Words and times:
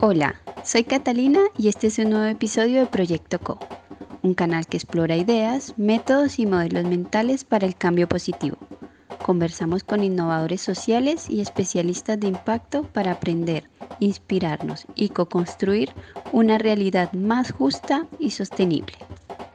Hola, 0.00 0.36
soy 0.62 0.84
Catalina 0.84 1.40
y 1.58 1.66
este 1.66 1.88
es 1.88 1.98
un 1.98 2.10
nuevo 2.10 2.26
episodio 2.26 2.78
de 2.78 2.86
Proyecto 2.86 3.40
Co, 3.40 3.58
un 4.22 4.32
canal 4.32 4.68
que 4.68 4.76
explora 4.76 5.16
ideas, 5.16 5.74
métodos 5.76 6.38
y 6.38 6.46
modelos 6.46 6.84
mentales 6.84 7.42
para 7.42 7.66
el 7.66 7.74
cambio 7.74 8.08
positivo. 8.08 8.58
Conversamos 9.24 9.82
con 9.82 10.04
innovadores 10.04 10.60
sociales 10.60 11.28
y 11.28 11.40
especialistas 11.40 12.20
de 12.20 12.28
impacto 12.28 12.84
para 12.84 13.10
aprender, 13.10 13.68
inspirarnos 13.98 14.86
y 14.94 15.08
co-construir 15.08 15.90
una 16.30 16.58
realidad 16.58 17.12
más 17.12 17.50
justa 17.50 18.06
y 18.20 18.30
sostenible. 18.30 18.94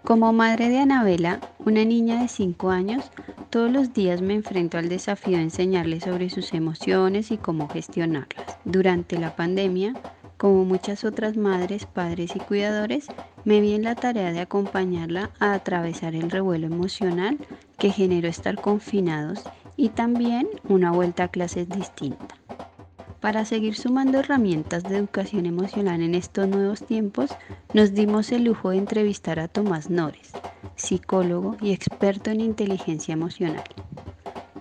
Como 0.03 0.33
madre 0.33 0.67
de 0.67 0.79
Anabela, 0.79 1.39
una 1.59 1.85
niña 1.85 2.21
de 2.21 2.27
5 2.27 2.69
años, 2.69 3.05
todos 3.53 3.71
los 3.71 3.93
días 3.93 4.23
me 4.23 4.33
enfrento 4.33 4.79
al 4.79 4.89
desafío 4.89 5.37
de 5.37 5.43
enseñarle 5.43 6.01
sobre 6.01 6.31
sus 6.31 6.55
emociones 6.55 7.29
y 7.29 7.37
cómo 7.37 7.69
gestionarlas. 7.69 8.57
Durante 8.65 9.15
la 9.19 9.35
pandemia, 9.35 9.93
como 10.37 10.65
muchas 10.65 11.03
otras 11.03 11.37
madres, 11.37 11.85
padres 11.85 12.35
y 12.35 12.39
cuidadores, 12.39 13.05
me 13.45 13.61
vi 13.61 13.75
en 13.75 13.83
la 13.83 13.93
tarea 13.93 14.31
de 14.31 14.39
acompañarla 14.39 15.29
a 15.39 15.53
atravesar 15.53 16.15
el 16.15 16.31
revuelo 16.31 16.65
emocional 16.65 17.37
que 17.77 17.91
generó 17.91 18.27
estar 18.27 18.59
confinados 18.59 19.43
y 19.77 19.89
también 19.89 20.47
una 20.67 20.91
vuelta 20.91 21.25
a 21.25 21.27
clases 21.27 21.69
distinta. 21.69 22.35
Para 23.23 23.45
seguir 23.45 23.75
sumando 23.75 24.19
herramientas 24.19 24.83
de 24.83 24.97
educación 24.97 25.45
emocional 25.45 26.01
en 26.01 26.13
estos 26.13 26.45
nuevos 26.45 26.85
tiempos, 26.85 27.29
nos 27.73 27.93
dimos 27.93 28.33
el 28.33 28.43
lujo 28.43 28.71
de 28.71 28.77
entrevistar 28.79 29.39
a 29.39 29.47
Tomás 29.47 29.89
Nores, 29.89 30.33
psicólogo 30.75 31.55
y 31.61 31.71
experto 31.71 32.31
en 32.31 32.41
inteligencia 32.41 33.13
emocional. 33.13 33.63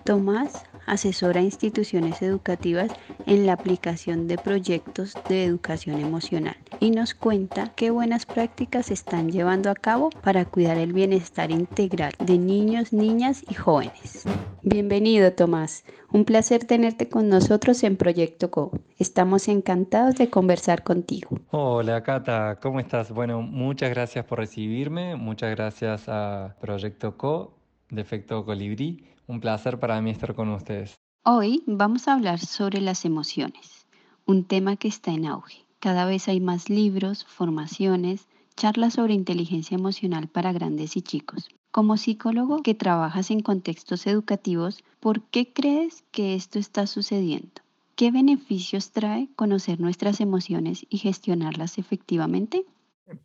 Tomás 0.05 0.63
asesora 0.85 1.39
a 1.39 1.43
instituciones 1.43 2.21
educativas 2.21 2.91
en 3.25 3.45
la 3.45 3.53
aplicación 3.53 4.27
de 4.27 4.37
proyectos 4.37 5.15
de 5.29 5.45
educación 5.45 5.99
emocional 5.99 6.57
y 6.79 6.91
nos 6.91 7.13
cuenta 7.13 7.71
qué 7.75 7.89
buenas 7.89 8.25
prácticas 8.25 8.91
están 8.91 9.31
llevando 9.31 9.69
a 9.69 9.75
cabo 9.75 10.09
para 10.21 10.45
cuidar 10.45 10.77
el 10.77 10.93
bienestar 10.93 11.51
integral 11.51 12.13
de 12.19 12.37
niños, 12.37 12.93
niñas 12.93 13.43
y 13.49 13.53
jóvenes. 13.53 14.25
Bienvenido 14.61 15.33
Tomás, 15.33 15.83
un 16.11 16.25
placer 16.25 16.65
tenerte 16.65 17.09
con 17.09 17.27
nosotros 17.27 17.83
en 17.83 17.97
Proyecto 17.97 18.49
Co. 18.49 18.71
Estamos 18.97 19.47
encantados 19.47 20.15
de 20.15 20.29
conversar 20.29 20.83
contigo. 20.83 21.37
Hola 21.51 22.03
Cata, 22.03 22.59
¿cómo 22.61 22.79
estás? 22.79 23.11
Bueno, 23.11 23.41
muchas 23.41 23.89
gracias 23.89 24.23
por 24.25 24.39
recibirme, 24.39 25.15
muchas 25.15 25.51
gracias 25.51 26.05
a 26.07 26.55
Proyecto 26.61 27.17
Co, 27.17 27.57
de 27.89 28.01
Efecto 28.01 28.45
Colibrí. 28.45 29.12
Un 29.25 29.39
placer 29.39 29.79
para 29.79 30.01
mí 30.01 30.11
estar 30.11 30.35
con 30.35 30.49
ustedes. 30.49 30.99
Hoy 31.23 31.63
vamos 31.65 32.07
a 32.07 32.13
hablar 32.13 32.39
sobre 32.39 32.81
las 32.81 33.05
emociones, 33.05 33.87
un 34.25 34.43
tema 34.43 34.75
que 34.75 34.89
está 34.89 35.11
en 35.11 35.25
auge. 35.25 35.65
Cada 35.79 36.05
vez 36.05 36.27
hay 36.27 36.41
más 36.41 36.69
libros, 36.69 37.23
formaciones, 37.23 38.27
charlas 38.57 38.95
sobre 38.95 39.13
inteligencia 39.13 39.75
emocional 39.75 40.27
para 40.27 40.51
grandes 40.51 40.97
y 40.97 41.01
chicos. 41.01 41.47
Como 41.71 41.95
psicólogo 41.97 42.61
que 42.61 42.75
trabajas 42.75 43.31
en 43.31 43.39
contextos 43.39 44.05
educativos, 44.07 44.83
¿por 44.99 45.21
qué 45.21 45.53
crees 45.53 46.03
que 46.11 46.35
esto 46.35 46.59
está 46.59 46.85
sucediendo? 46.85 47.61
¿Qué 47.95 48.11
beneficios 48.11 48.91
trae 48.91 49.29
conocer 49.35 49.79
nuestras 49.79 50.19
emociones 50.19 50.85
y 50.89 50.97
gestionarlas 50.97 51.77
efectivamente? 51.77 52.65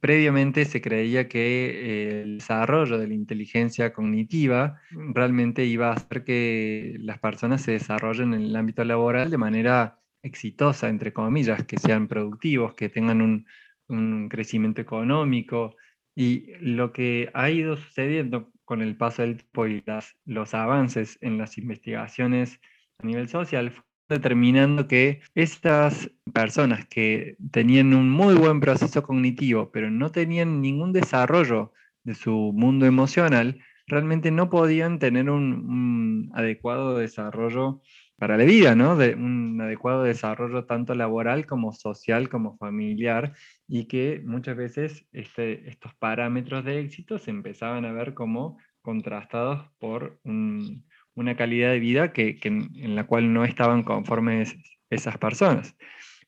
Previamente 0.00 0.64
se 0.64 0.80
creía 0.80 1.28
que 1.28 2.22
el 2.22 2.38
desarrollo 2.38 2.98
de 2.98 3.06
la 3.06 3.14
inteligencia 3.14 3.92
cognitiva 3.92 4.80
realmente 4.90 5.64
iba 5.66 5.90
a 5.90 5.92
hacer 5.92 6.24
que 6.24 6.96
las 6.98 7.20
personas 7.20 7.62
se 7.62 7.72
desarrollen 7.72 8.34
en 8.34 8.42
el 8.42 8.56
ámbito 8.56 8.82
laboral 8.84 9.30
de 9.30 9.38
manera 9.38 10.00
exitosa, 10.22 10.88
entre 10.88 11.12
comillas, 11.12 11.64
que 11.64 11.78
sean 11.78 12.08
productivos, 12.08 12.74
que 12.74 12.88
tengan 12.88 13.22
un, 13.22 13.46
crecimiento 14.28 14.80
económico. 14.80 15.76
Y 16.14 16.52
lo 16.60 16.92
que 16.92 17.30
ha 17.32 17.48
ido 17.48 17.76
sucediendo 17.76 18.50
con 18.64 18.82
el 18.82 18.96
paso 18.96 19.22
del 19.22 19.36
tiempo 19.36 19.66
y 19.68 19.82
los 20.24 20.54
avances 20.54 21.18
en 21.22 21.38
las 21.38 21.56
investigaciones 21.56 22.60
a 22.98 23.06
nivel 23.06 23.28
social 23.28 23.72
determinando 24.08 24.88
que 24.88 25.20
estas 25.34 26.10
personas 26.32 26.86
que 26.86 27.36
tenían 27.50 27.94
un 27.94 28.10
muy 28.10 28.34
buen 28.34 28.60
proceso 28.60 29.02
cognitivo, 29.02 29.70
pero 29.70 29.90
no 29.90 30.10
tenían 30.10 30.60
ningún 30.60 30.92
desarrollo 30.92 31.72
de 32.04 32.14
su 32.14 32.52
mundo 32.54 32.86
emocional, 32.86 33.60
realmente 33.86 34.30
no 34.30 34.48
podían 34.50 34.98
tener 34.98 35.30
un, 35.30 36.30
adecuado 36.34 36.96
desarrollo 36.96 37.80
para 38.16 38.36
la 38.36 38.44
vida, 38.44 38.74
¿no? 38.74 38.96
De 38.96 39.14
un 39.14 39.60
adecuado 39.60 40.02
desarrollo 40.02 40.64
tanto 40.64 40.94
laboral 40.94 41.46
como 41.46 41.72
social 41.72 42.28
como 42.28 42.56
familiar 42.56 43.34
y 43.66 43.86
que 43.86 44.22
muchas 44.24 44.56
veces 44.56 45.06
este, 45.12 45.68
estos 45.68 45.94
parámetros 45.94 46.64
de 46.64 46.80
éxito 46.80 47.18
se 47.18 47.30
empezaban 47.30 47.84
a 47.84 47.92
ver 47.92 48.14
como 48.14 48.58
contrastados 48.82 49.66
por 49.78 50.18
un, 50.24 50.84
una 51.18 51.36
calidad 51.36 51.72
de 51.72 51.80
vida 51.80 52.12
que, 52.12 52.38
en 52.42 52.94
la 52.94 53.04
cual 53.04 53.32
no 53.32 53.44
estaban 53.44 53.82
conformes 53.82 54.56
esas 54.88 55.18
personas. 55.18 55.76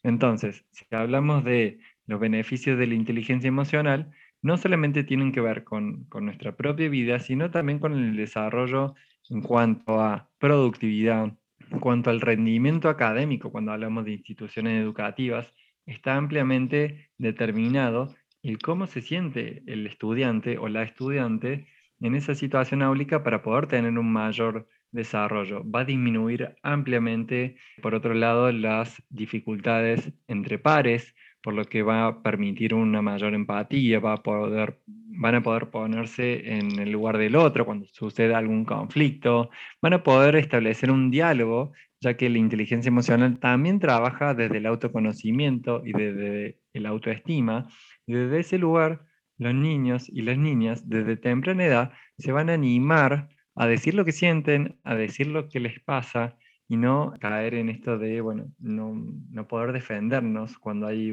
Entonces, 0.02 0.64
si 0.72 0.84
hablamos 0.90 1.44
de 1.44 1.78
los 2.06 2.18
beneficios 2.18 2.76
de 2.76 2.88
la 2.88 2.94
inteligencia 2.94 3.48
emocional, 3.48 4.10
no 4.42 4.56
solamente 4.56 5.04
tienen 5.04 5.30
que 5.32 5.40
ver 5.40 5.62
con, 5.62 6.04
con, 6.04 6.24
nuestra 6.24 6.56
propia 6.56 6.88
vida, 6.88 7.20
sino 7.20 7.50
también 7.50 7.78
con 7.78 7.92
el 7.92 8.16
desarrollo 8.16 8.94
en 9.28 9.42
cuanto 9.42 10.00
a 10.00 10.28
productividad, 10.38 11.32
en 11.70 11.78
cuanto 11.78 12.10
al 12.10 12.20
rendimiento 12.20 12.88
académico, 12.88 13.52
cuando 13.52 13.72
hablamos 13.72 14.04
de 14.04 14.12
instituciones 14.12 14.82
educativas, 14.82 15.52
está 15.86 16.16
ampliamente 16.16 17.10
determinado 17.16 18.14
el 18.42 18.58
cómo 18.58 18.86
se 18.86 19.02
siente 19.02 19.62
el 19.66 19.86
estudiante 19.86 20.58
o 20.58 20.68
la 20.68 20.82
estudiante 20.82 21.68
en 22.00 22.14
esa 22.14 22.34
situación 22.34 22.82
áulica 22.82 23.22
para 23.22 23.42
poder 23.42 23.66
tener 23.66 23.96
un 23.96 24.12
mayor 24.12 24.66
desarrollo. 24.92 25.62
Va 25.68 25.80
a 25.80 25.84
disminuir 25.84 26.56
ampliamente, 26.62 27.56
por 27.82 27.94
otro 27.94 28.14
lado, 28.14 28.52
las 28.52 29.02
dificultades 29.08 30.12
entre 30.28 30.58
pares, 30.58 31.14
por 31.42 31.54
lo 31.54 31.64
que 31.64 31.82
va 31.82 32.06
a 32.06 32.22
permitir 32.22 32.74
una 32.74 33.02
mayor 33.02 33.34
empatía, 33.34 34.00
va 34.00 34.14
a 34.14 34.22
poder, 34.22 34.80
van 34.86 35.36
a 35.36 35.42
poder 35.42 35.70
ponerse 35.70 36.56
en 36.56 36.78
el 36.78 36.90
lugar 36.90 37.18
del 37.18 37.36
otro 37.36 37.64
cuando 37.64 37.86
suceda 37.92 38.38
algún 38.38 38.64
conflicto, 38.64 39.50
van 39.80 39.94
a 39.94 40.02
poder 40.02 40.36
establecer 40.36 40.90
un 40.90 41.10
diálogo, 41.10 41.72
ya 42.00 42.16
que 42.16 42.28
la 42.30 42.38
inteligencia 42.38 42.88
emocional 42.88 43.38
también 43.38 43.78
trabaja 43.78 44.34
desde 44.34 44.58
el 44.58 44.66
autoconocimiento 44.66 45.82
y 45.84 45.92
desde 45.92 46.58
el 46.72 46.86
autoestima, 46.86 47.68
desde 48.06 48.40
ese 48.40 48.58
lugar 48.58 49.02
los 49.38 49.54
niños 49.54 50.08
y 50.08 50.22
las 50.22 50.36
niñas 50.36 50.88
desde 50.88 51.16
temprana 51.16 51.64
edad 51.64 51.92
se 52.18 52.30
van 52.30 52.50
a 52.50 52.54
animar 52.54 53.28
a 53.54 53.66
decir 53.66 53.94
lo 53.94 54.04
que 54.04 54.12
sienten, 54.12 54.78
a 54.84 54.94
decir 54.94 55.26
lo 55.26 55.48
que 55.48 55.60
les 55.60 55.80
pasa 55.80 56.36
y 56.68 56.76
no 56.76 57.14
caer 57.20 57.54
en 57.54 57.68
esto 57.68 57.98
de, 57.98 58.20
bueno, 58.20 58.52
no, 58.58 58.94
no 59.30 59.48
poder 59.48 59.72
defendernos 59.72 60.58
cuando 60.58 60.86
hay 60.86 61.12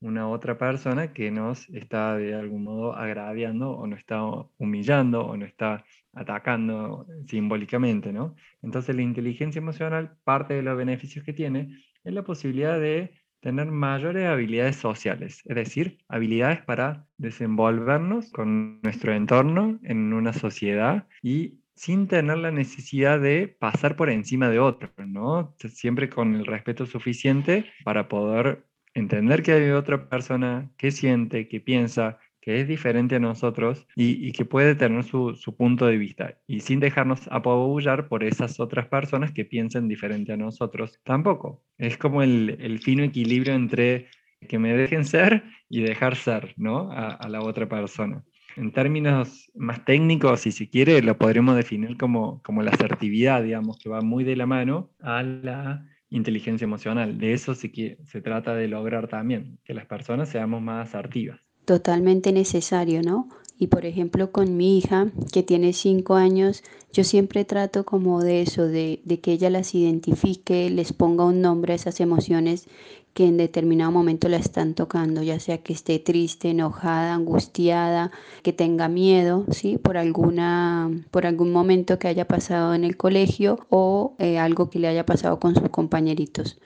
una 0.00 0.28
otra 0.28 0.58
persona 0.58 1.12
que 1.12 1.30
nos 1.30 1.68
está 1.70 2.16
de 2.16 2.34
algún 2.34 2.64
modo 2.64 2.94
agraviando 2.94 3.72
o 3.72 3.86
nos 3.86 3.98
está 3.98 4.22
humillando 4.58 5.26
o 5.26 5.36
nos 5.36 5.48
está 5.48 5.84
atacando 6.12 7.06
simbólicamente, 7.26 8.12
¿no? 8.12 8.36
Entonces 8.62 8.94
la 8.94 9.02
inteligencia 9.02 9.58
emocional, 9.58 10.16
parte 10.24 10.54
de 10.54 10.62
los 10.62 10.76
beneficios 10.76 11.24
que 11.24 11.32
tiene, 11.32 11.82
es 12.04 12.14
la 12.14 12.22
posibilidad 12.22 12.78
de 12.80 13.12
tener 13.40 13.66
mayores 13.66 14.26
habilidades 14.26 14.76
sociales, 14.76 15.42
es 15.44 15.56
decir, 15.56 15.98
habilidades 16.08 16.62
para 16.62 17.06
desenvolvernos 17.18 18.30
con 18.32 18.80
nuestro 18.82 19.14
entorno 19.14 19.78
en 19.82 20.12
una 20.12 20.32
sociedad 20.32 21.06
y 21.22 21.60
sin 21.74 22.08
tener 22.08 22.38
la 22.38 22.50
necesidad 22.50 23.20
de 23.20 23.48
pasar 23.48 23.96
por 23.96 24.10
encima 24.10 24.48
de 24.48 24.58
otro, 24.58 24.90
¿no? 24.96 25.54
Siempre 25.58 26.08
con 26.08 26.34
el 26.34 26.46
respeto 26.46 26.86
suficiente 26.86 27.66
para 27.84 28.08
poder 28.08 28.64
entender 28.94 29.42
que 29.42 29.52
hay 29.52 29.70
otra 29.70 30.08
persona 30.08 30.70
que 30.78 30.90
siente, 30.90 31.48
que 31.48 31.60
piensa, 31.60 32.18
que 32.46 32.60
es 32.60 32.68
diferente 32.68 33.16
a 33.16 33.18
nosotros 33.18 33.88
y, 33.96 34.30
que 34.30 34.44
puede 34.44 34.76
tener 34.76 35.02
su, 35.02 35.34
punto 35.58 35.84
de 35.86 35.98
vista 35.98 36.38
y 36.46 36.60
sin 36.60 36.78
dejarnos 36.78 37.26
apabullar 37.32 38.06
por 38.06 38.22
esas 38.22 38.60
otras 38.60 38.86
personas 38.86 39.32
que 39.32 39.44
piensen 39.44 39.88
diferente 39.88 40.32
a 40.32 40.36
nosotros 40.36 41.00
tampoco. 41.02 41.64
Es 41.76 41.98
como 41.98 42.22
el, 42.22 42.78
fino 42.84 43.02
equilibrio 43.02 43.52
entre 43.52 44.06
que 44.48 44.60
me 44.60 44.76
dejen 44.76 45.04
ser 45.04 45.42
y 45.68 45.80
dejar 45.80 46.14
ser 46.14 46.54
¿no? 46.56 46.88
a, 46.92 47.28
la 47.28 47.40
otra 47.40 47.68
persona. 47.68 48.22
En 48.56 48.70
términos 48.70 49.50
más 49.56 49.84
técnicos, 49.84 50.42
si 50.42 50.52
se 50.52 50.70
quiere, 50.70 51.02
lo 51.02 51.18
podremos 51.18 51.56
definir 51.56 51.96
como, 51.96 52.40
como 52.44 52.62
la 52.62 52.70
asertividad, 52.70 53.42
digamos, 53.42 53.76
que 53.76 53.88
va 53.88 54.02
muy 54.02 54.22
de 54.22 54.36
la 54.36 54.46
mano 54.46 54.92
a 55.00 55.24
la 55.24 55.84
inteligencia 56.10 56.64
emocional. 56.64 57.18
De 57.18 57.32
eso 57.32 57.54
que 57.72 57.98
se 58.04 58.20
trata 58.20 58.54
de 58.54 58.68
lograr 58.68 59.08
también, 59.08 59.58
que 59.64 59.74
las 59.74 59.86
personas 59.86 60.28
seamos 60.28 60.62
más 60.62 60.88
asertivas. 60.94 61.45
Totalmente 61.66 62.32
necesario, 62.32 63.02
¿no? 63.02 63.28
Y 63.58 63.66
por 63.66 63.86
ejemplo 63.86 64.30
con 64.30 64.56
mi 64.56 64.78
hija, 64.78 65.08
que 65.32 65.42
tiene 65.42 65.72
cinco 65.72 66.14
años, 66.14 66.62
yo 66.92 67.02
siempre 67.02 67.44
trato 67.44 67.84
como 67.84 68.22
de 68.22 68.42
eso, 68.42 68.66
de, 68.66 69.00
de, 69.04 69.18
que 69.18 69.32
ella 69.32 69.50
las 69.50 69.74
identifique, 69.74 70.70
les 70.70 70.92
ponga 70.92 71.24
un 71.24 71.40
nombre 71.40 71.72
a 71.72 71.76
esas 71.76 72.00
emociones 72.00 72.68
que 73.14 73.26
en 73.26 73.36
determinado 73.36 73.90
momento 73.90 74.28
la 74.28 74.36
están 74.36 74.74
tocando, 74.74 75.22
ya 75.24 75.40
sea 75.40 75.58
que 75.58 75.72
esté 75.72 75.98
triste, 75.98 76.50
enojada, 76.50 77.14
angustiada, 77.14 78.12
que 78.44 78.52
tenga 78.52 78.86
miedo, 78.88 79.46
¿sí? 79.50 79.76
Por, 79.78 79.96
alguna, 79.96 80.90
por 81.10 81.26
algún 81.26 81.50
momento 81.50 81.98
que 81.98 82.06
haya 82.06 82.28
pasado 82.28 82.74
en 82.74 82.84
el 82.84 82.96
colegio 82.96 83.66
o 83.70 84.14
eh, 84.18 84.38
algo 84.38 84.70
que 84.70 84.78
le 84.78 84.86
haya 84.86 85.04
pasado 85.04 85.40
con 85.40 85.56
sus 85.56 85.68
compañeritos. 85.70 86.58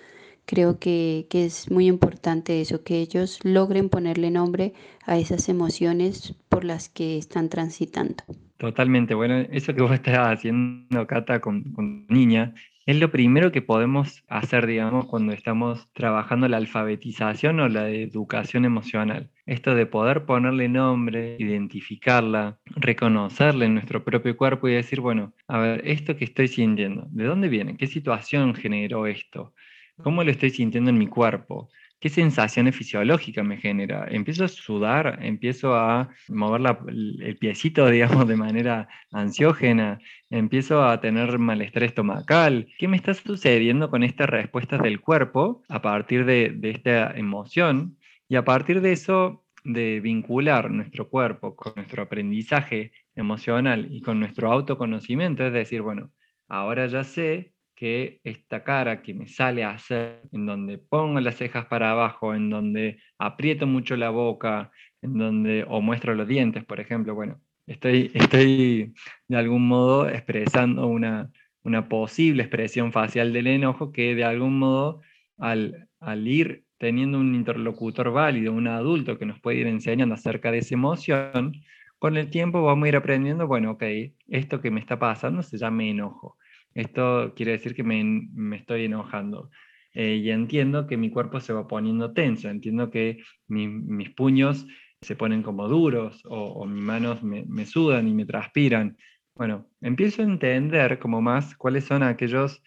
Creo 0.50 0.81
que, 0.81 1.29
que 1.31 1.44
es 1.44 1.70
muy 1.70 1.87
importante 1.87 2.61
eso, 2.61 2.82
que 2.82 2.99
ellos 2.99 3.38
logren 3.44 3.88
ponerle 3.88 4.32
nombre 4.32 4.73
a 5.06 5.17
esas 5.17 5.49
emociones 5.49 6.35
por 6.49 6.64
las 6.64 6.88
que 6.88 7.19
están 7.19 7.49
transitando. 7.49 8.25
Totalmente, 8.56 9.14
bueno, 9.14 9.47
eso 9.52 9.73
que 9.73 9.82
vos 9.82 9.93
estás 9.93 10.19
haciendo, 10.19 11.06
Cata, 11.06 11.41
con, 11.41 11.73
con 11.73 12.05
niña, 12.08 12.52
es 12.85 12.99
lo 12.99 13.12
primero 13.12 13.52
que 13.52 13.62
podemos 13.62 14.25
hacer, 14.26 14.67
digamos, 14.67 15.06
cuando 15.06 15.32
estamos 15.32 15.88
trabajando 15.93 16.49
la 16.49 16.56
alfabetización 16.56 17.61
o 17.61 17.69
la 17.69 17.88
educación 17.88 18.64
emocional. 18.64 19.31
Esto 19.46 19.76
de 19.76 19.87
poder 19.87 20.25
ponerle 20.25 20.69
nombre, 20.69 21.37
identificarla, 21.38 22.58
reconocerla 22.64 23.67
en 23.67 23.75
nuestro 23.75 24.03
propio 24.03 24.37
cuerpo 24.37 24.67
y 24.67 24.73
decir, 24.75 24.99
bueno, 25.00 25.32
a 25.46 25.58
ver, 25.58 25.82
esto 25.85 26.17
que 26.17 26.25
estoy 26.25 26.49
sintiendo, 26.49 27.06
¿de 27.12 27.25
dónde 27.25 27.49
viene? 27.49 27.76
¿Qué 27.76 27.87
situación 27.87 28.56
generó 28.56 29.06
esto? 29.06 29.55
¿Cómo 30.02 30.25
lo 30.25 30.31
estoy 30.31 30.50
sintiendo 30.50 30.91
en 30.91 30.99
mi 30.99 31.06
cuerpo? 31.06 31.69
¿Qué 32.00 32.08
sensaciones 32.08 32.75
fisiológicas 32.75 33.44
me 33.44 33.58
genera? 33.58 34.06
Empiezo 34.11 34.44
a 34.44 34.49
sudar, 34.49 35.19
empiezo 35.23 35.75
a 35.75 36.08
mover 36.29 36.76
el 36.88 37.37
piecito, 37.38 37.87
digamos, 37.91 38.26
de 38.26 38.37
manera 38.37 38.88
ansiógena, 39.12 40.00
empiezo 40.31 40.82
a 40.82 41.00
tener 41.00 41.38
malestar 41.38 41.82
estomacal. 41.82 42.69
¿Qué 42.79 42.88
me 42.88 42.97
está 42.97 43.12
sucediendo 43.12 43.91
con 43.91 44.02
estas 44.02 44.31
respuestas 44.31 44.81
del 44.82 45.00
cuerpo 45.00 45.62
a 45.69 45.82
partir 45.82 46.25
de 46.25 46.58
esta 46.62 47.11
emoción? 47.12 47.99
Y 48.29 48.37
a 48.37 48.44
partir 48.44 48.81
de 48.81 48.93
eso, 48.93 49.44
de 49.64 50.00
vincular 50.00 50.70
nuestro 50.70 51.08
cuerpo 51.08 51.55
con 51.55 51.75
nuestro 51.76 52.03
aprendizaje 52.03 52.93
emocional 53.14 53.88
y 53.91 54.00
con 54.00 54.20
nuestro 54.20 54.50
autoconocimiento, 54.50 55.46
es 55.46 55.53
decir, 55.53 55.82
bueno, 55.82 56.11
ahora 56.49 56.87
ya 56.87 57.05
sé 57.05 57.53
que 57.81 58.21
esta 58.25 58.62
cara 58.62 59.00
que 59.00 59.15
me 59.15 59.27
sale 59.27 59.65
a 59.65 59.71
hacer, 59.71 60.21
en 60.32 60.44
donde 60.44 60.77
pongo 60.77 61.19
las 61.19 61.37
cejas 61.37 61.65
para 61.65 61.93
abajo, 61.93 62.35
en 62.35 62.50
donde 62.50 62.99
aprieto 63.19 63.67
mucho 63.67 63.97
la 63.97 64.11
boca, 64.11 64.71
en 65.00 65.17
donde, 65.17 65.65
o 65.67 65.81
muestro 65.81 66.15
los 66.15 66.29
dientes, 66.29 66.62
por 66.67 66.79
ejemplo, 66.79 67.15
bueno, 67.15 67.41
estoy, 67.67 68.11
estoy 68.15 68.93
de 69.29 69.37
algún 69.38 69.67
modo 69.67 70.11
expresando 70.11 70.87
una, 70.88 71.31
una 71.62 71.88
posible 71.88 72.43
expresión 72.43 72.93
facial 72.93 73.32
del 73.32 73.47
enojo 73.47 73.93
que 73.93 74.15
de 74.15 74.25
algún 74.25 74.59
modo 74.59 75.00
al, 75.38 75.88
al 76.00 76.29
ir 76.29 76.65
teniendo 76.77 77.19
un 77.19 77.35
interlocutor 77.35 78.12
válido, 78.12 78.53
un 78.53 78.69
adulto 78.69 79.19
que 79.19 79.25
nos 79.25 79.41
puede 79.41 79.56
ir 79.56 79.67
enseñando 79.67 80.15
acerca 80.17 80.53
de 80.53 80.59
esa 80.59 80.75
emoción, 80.75 81.55
con 81.99 82.19
el 82.19 82.29
tiempo 82.29 82.62
vamos 82.62 82.85
a 82.85 82.88
ir 82.88 82.97
aprendiendo, 82.97 83.47
bueno, 83.47 83.71
ok, 83.71 83.85
esto 84.29 84.61
que 84.61 84.71
me 84.71 84.81
está 84.81 84.99
pasando 84.99 85.43
se 85.43 85.56
llama 85.56 85.85
enojo 85.85 86.37
esto 86.75 87.32
quiere 87.34 87.52
decir 87.52 87.75
que 87.75 87.82
me, 87.82 88.56
estoy 88.56 88.84
enojando. 88.84 89.50
Eh, 89.93 90.20
y 90.22 90.31
entiendo 90.31 90.87
que 90.87 90.96
mi 90.96 91.11
cuerpo 91.11 91.40
se 91.40 91.52
va 91.52 91.67
poniendo 91.67 92.12
tenso, 92.12 92.49
entiendo 92.49 92.90
que 92.90 93.22
mis 93.49 94.11
puños 94.11 94.67
se 95.00 95.17
ponen 95.17 95.43
como 95.43 95.67
duros 95.67 96.22
o, 96.28 96.67
mis 96.67 96.82
manos 96.82 97.22
me, 97.22 97.67
sudan 97.67 98.06
y 98.06 98.14
me 98.14 98.26
transpiran. 98.26 98.96
Bueno, 99.34 99.67
empiezo 99.81 100.22
a 100.22 100.26
entender 100.26 100.99
como 100.99 101.22
más 101.22 101.56
cuáles 101.56 101.84
son 101.84 102.02
aquellos, 102.02 102.62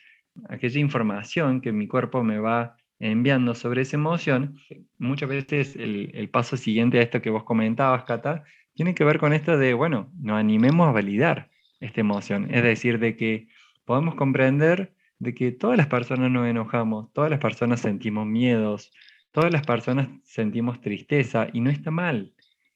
aquella 0.50 0.80
información 0.80 1.62
que 1.62 1.72
mi 1.72 1.88
cuerpo 1.88 2.24
me 2.24 2.40
va 2.40 2.76
enviando 3.00 3.54
sobre 3.54 3.84
esa 3.84 3.98
emoción. 3.98 4.58
Muchas 4.98 5.30
veces 5.30 5.76
el, 5.76 6.12
el 6.14 6.30
paso 6.30 6.58
siguiente 6.58 7.00
a 7.00 7.04
esto 7.04 7.22
que 7.22 7.30
vos 7.30 7.44
comentabas, 7.44 8.04
Cata, 8.04 8.44
tiene 8.74 8.96
que 8.96 9.04
ver 9.04 9.20
con 9.20 9.34
esto 9.34 9.58
de, 9.58 9.74
bueno, 9.74 10.12
nos 10.20 10.38
animemos 10.38 10.88
a 10.90 10.92
validar 10.92 11.50
esta 11.80 12.02
emoción. 12.02 12.48
Es 12.54 12.64
decir, 12.64 12.98
de 12.98 13.16
que 13.16 13.48
podemos 13.86 14.16
comprender 14.16 14.94
de 15.20 15.34
que 15.34 15.52
todas 15.52 15.78
las 15.78 15.88
personas 15.88 16.32
nos 16.32 16.48
enojamos, 16.48 17.12
todas 17.14 17.30
las 17.30 17.40
personas 17.40 17.80
sentimos 17.80 18.26
miedos, 18.26 18.92
todas 19.32 19.52
las 19.52 19.66
personas 19.66 20.10
sentimos 20.24 20.82
tristeza 20.82 21.48
y 21.54 21.62
no 21.62 21.70
está 21.70 21.92
mal. 21.92 22.34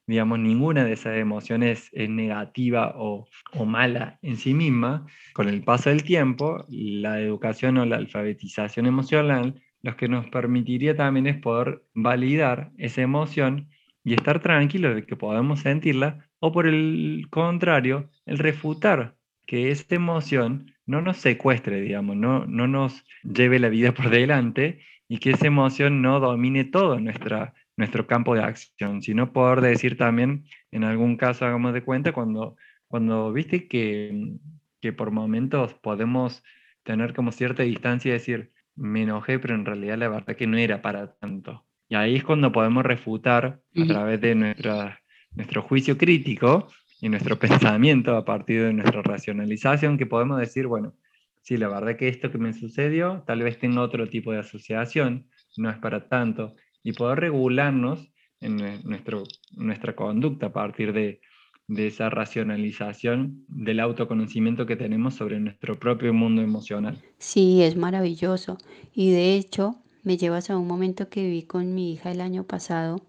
Digamos, 0.07 0.39
ninguna 0.39 0.86
de 0.86 0.94
esas 0.94 1.18
emociones 1.18 1.89
es 1.92 2.09
negativa 2.09 2.94
o, 2.95 3.27
o 3.54 3.65
mala 3.65 4.19
en 4.21 4.38
sí 4.38 4.54
misma. 4.54 5.06
Con 5.33 5.50
el 5.50 5.63
paso 5.63 5.89
del 5.89 6.04
tiempo, 6.04 6.65
la 6.69 7.19
educación 7.19 7.77
o 7.77 7.86
la 7.86 7.98
alfabetización 7.98 8.86
emocional, 8.86 9.62
lo 9.81 9.98
que 9.98 10.07
nos 10.07 10.27
permitiría 10.30 10.95
también 10.95 11.27
es 11.27 11.38
poder 11.38 11.83
validar 11.94 12.71
esa 12.77 13.01
emoción 13.01 13.69
y 14.03 14.13
estar 14.13 14.42
tranquilos 14.42 14.95
de 14.95 15.06
que 15.06 15.18
podemos 15.18 15.60
sentirla, 15.60 16.30
o 16.39 16.53
por 16.53 16.68
el 16.68 17.27
contrario, 17.30 18.10
el 18.25 18.38
refutar 18.38 19.18
que 19.45 19.71
esta 19.71 19.95
emoción 19.95 20.74
no 20.88 21.01
nos 21.01 21.18
secuestre, 21.18 21.81
digamos, 21.81 22.16
no, 22.16 22.45
no 22.45 22.68
nos 22.68 23.06
lleve 23.22 23.60
la 23.60 23.69
vida 23.69 23.92
por 23.92 24.10
delante 24.10 24.80
y 25.07 25.19
que 25.19 25.31
esa 25.31 25.48
emoción 25.48 26.01
no 26.01 26.19
domine 26.19 26.63
todo 26.63 27.00
nuestra, 27.00 27.54
nuestro 27.75 28.07
campo 28.07 28.34
de 28.34 28.42
acción, 28.42 29.01
sino 29.01 29.31
poder 29.31 29.62
decir 29.62 29.98
también, 29.98 30.45
en 30.72 30.84
algún 30.84 31.18
caso 31.18 31.45
hagamos 31.45 31.74
de 31.74 31.84
cuenta, 31.84 32.13
cuando, 32.13 32.56
cuando 32.88 33.31
viste 33.31 33.68
que, 33.68 34.38
que 34.81 34.94
por 34.94 35.12
momentos 35.12 35.74
podemos 35.75 36.44
tener 36.84 37.13
como 37.13 37.31
cierta 37.31 37.63
distancia 37.63 38.10
y 38.10 38.13
decir, 38.13 38.51
me 38.75 39.04
enojé, 39.04 39.39
pero 39.39 39.56
en 39.56 39.66
realidad 39.66 39.98
la 39.98 40.07
verdad 40.07 40.36
que 40.36 40.48
no 40.48 40.57
era 40.57 40.81
para 40.81 41.13
tanto. 41.16 41.66
Y 41.89 41.95
ahí 41.95 42.16
es 42.16 42.24
cuando 42.24 42.51
podemos 42.51 42.86
refutar 42.86 43.62
a 43.75 43.86
través 43.86 44.22
de 44.22 44.36
nuestra, 44.36 45.01
nuestro 45.32 45.62
juicio 45.62 45.98
crítico 45.98 46.70
y 47.01 47.10
nuestro 47.10 47.38
pensamiento 47.39 48.16
a 48.16 48.25
partir 48.25 48.63
de 48.63 48.74
nuestra 48.74 49.01
racionalización 49.01 49.98
que 49.98 50.06
podemos 50.06 50.39
decir, 50.39 50.68
bueno, 50.68 50.94
sí, 51.42 51.58
la 51.58 51.68
verdad 51.68 51.96
que 51.96 52.08
esto 52.08 52.32
que 52.32 52.38
me 52.38 52.54
sucedió 52.54 53.24
tal 53.25 53.44
vez 53.44 53.60
tenga 53.60 53.82
otro 53.82 54.10
tipo 54.10 54.32
de 54.32 54.39
asociación, 54.39 55.27
no 55.58 55.70
es 55.70 55.77
para 55.77 56.08
tanto, 56.08 56.56
y 56.84 56.94
poder 56.94 57.20
regularnos 57.20 58.12
en 58.39 58.58
nuestro, 58.84 59.24
nuestra 59.56 59.96
conducta 59.96 60.48
a 60.48 60.54
partir 60.54 60.94
de, 60.94 61.22
de 61.68 61.88
esa 61.88 62.10
racionalización 62.10 63.46
del 63.48 63.80
autoconocimiento 63.80 64.66
que 64.66 64.75
tenemos 64.75 65.16
sobre 65.16 65.39
nuestro 65.39 65.77
propio 65.77 66.13
mundo 66.13 66.42
emocional. 66.42 66.98
Sí, 67.18 67.62
es 67.62 67.75
maravilloso. 67.75 68.58
Y 68.94 69.12
de 69.12 69.36
hecho, 69.36 69.75
me 70.04 70.18
llevas 70.18 70.50
a 70.50 70.58
un 70.58 70.68
momento 70.68 71.10
que 71.10 71.24
viví 71.24 71.44
con 71.44 71.74
mi 71.74 71.92
hija 71.94 72.12
el 72.12 72.22
año 72.22 72.46
pasado 72.46 73.01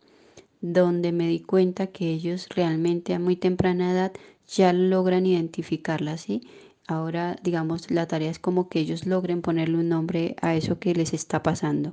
donde 0.60 1.12
me 1.12 1.28
di 1.28 1.40
cuenta 1.40 1.88
que 1.88 2.10
ellos 2.10 2.48
realmente 2.48 3.14
a 3.14 3.18
muy 3.18 3.36
temprana 3.36 3.92
edad 3.92 4.12
ya 4.46 4.72
logran 4.72 5.26
identificarla, 5.26 6.16
¿sí? 6.16 6.42
Ahora, 6.86 7.38
digamos, 7.42 7.90
la 7.90 8.08
tarea 8.08 8.30
es 8.30 8.38
como 8.38 8.68
que 8.70 8.80
ellos 8.80 9.06
logren 9.06 9.42
ponerle 9.42 9.76
un 9.76 9.90
nombre 9.90 10.36
a 10.40 10.54
eso 10.56 10.78
que 10.78 10.94
les 10.94 11.12
está 11.12 11.42
pasando. 11.42 11.92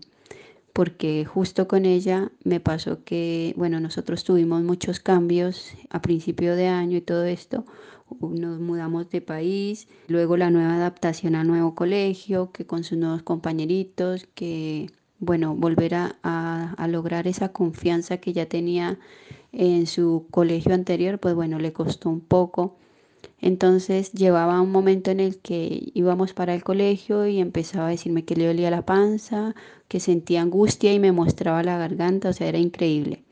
Porque 0.72 1.26
justo 1.26 1.68
con 1.68 1.86
ella 1.86 2.32
me 2.44 2.60
pasó 2.60 3.04
que, 3.04 3.54
bueno, 3.58 3.80
nosotros 3.80 4.24
tuvimos 4.24 4.64
muchos 4.64 5.00
cambios 5.00 5.74
a 5.90 6.02
principio 6.02 6.56
de 6.56 6.68
año 6.68 6.98
y 6.98 7.02
todo 7.02 7.26
esto. 7.26 7.66
Nos 8.22 8.60
mudamos 8.60 9.10
de 9.10 9.20
país, 9.22 9.88
luego 10.08 10.38
la 10.38 10.50
nueva 10.50 10.76
adaptación 10.76 11.36
al 11.36 11.48
nuevo 11.48 11.76
colegio, 11.76 12.52
que 12.52 12.66
con 12.66 12.84
sus 12.84 12.98
nuevos 12.98 13.24
compañeritos, 13.24 14.28
que 14.34 14.90
bueno, 15.26 15.56
volver 15.56 15.96
a, 15.96 16.88
lograr 16.88 17.28
esa 17.28 17.52
confianza 17.52 18.18
que 18.18 18.34
ya 18.34 18.46
tenía 18.46 19.00
en 19.52 19.88
su 19.88 20.28
colegio 20.32 20.74
anterior, 20.74 21.20
pues 21.20 21.36
bueno, 21.36 21.60
le 21.60 21.74
costó 21.74 22.10
un 22.10 22.22
poco. 22.22 22.78
Entonces 23.42 24.14
llevaba 24.14 24.62
un 24.62 24.72
momento 24.72 25.12
en 25.12 25.20
el 25.20 25.38
que 25.40 25.92
íbamos 25.94 26.34
para 26.34 26.54
el 26.54 26.64
colegio 26.64 27.28
y 27.28 27.40
empezaba 27.40 27.88
a 27.88 27.92
decirme 27.92 28.24
que 28.24 28.36
le 28.36 28.48
dolía 28.48 28.72
la 28.72 28.86
panza, 28.86 29.56
que 29.88 30.00
sentía 30.00 30.42
angustia 30.42 30.94
y 30.94 31.00
me 31.00 31.12
mostraba 31.12 31.64
la 31.64 31.78
garganta, 31.78 32.30
o 32.30 32.34
sea, 32.34 32.48
era 32.48 32.60
increíble. 32.60 33.25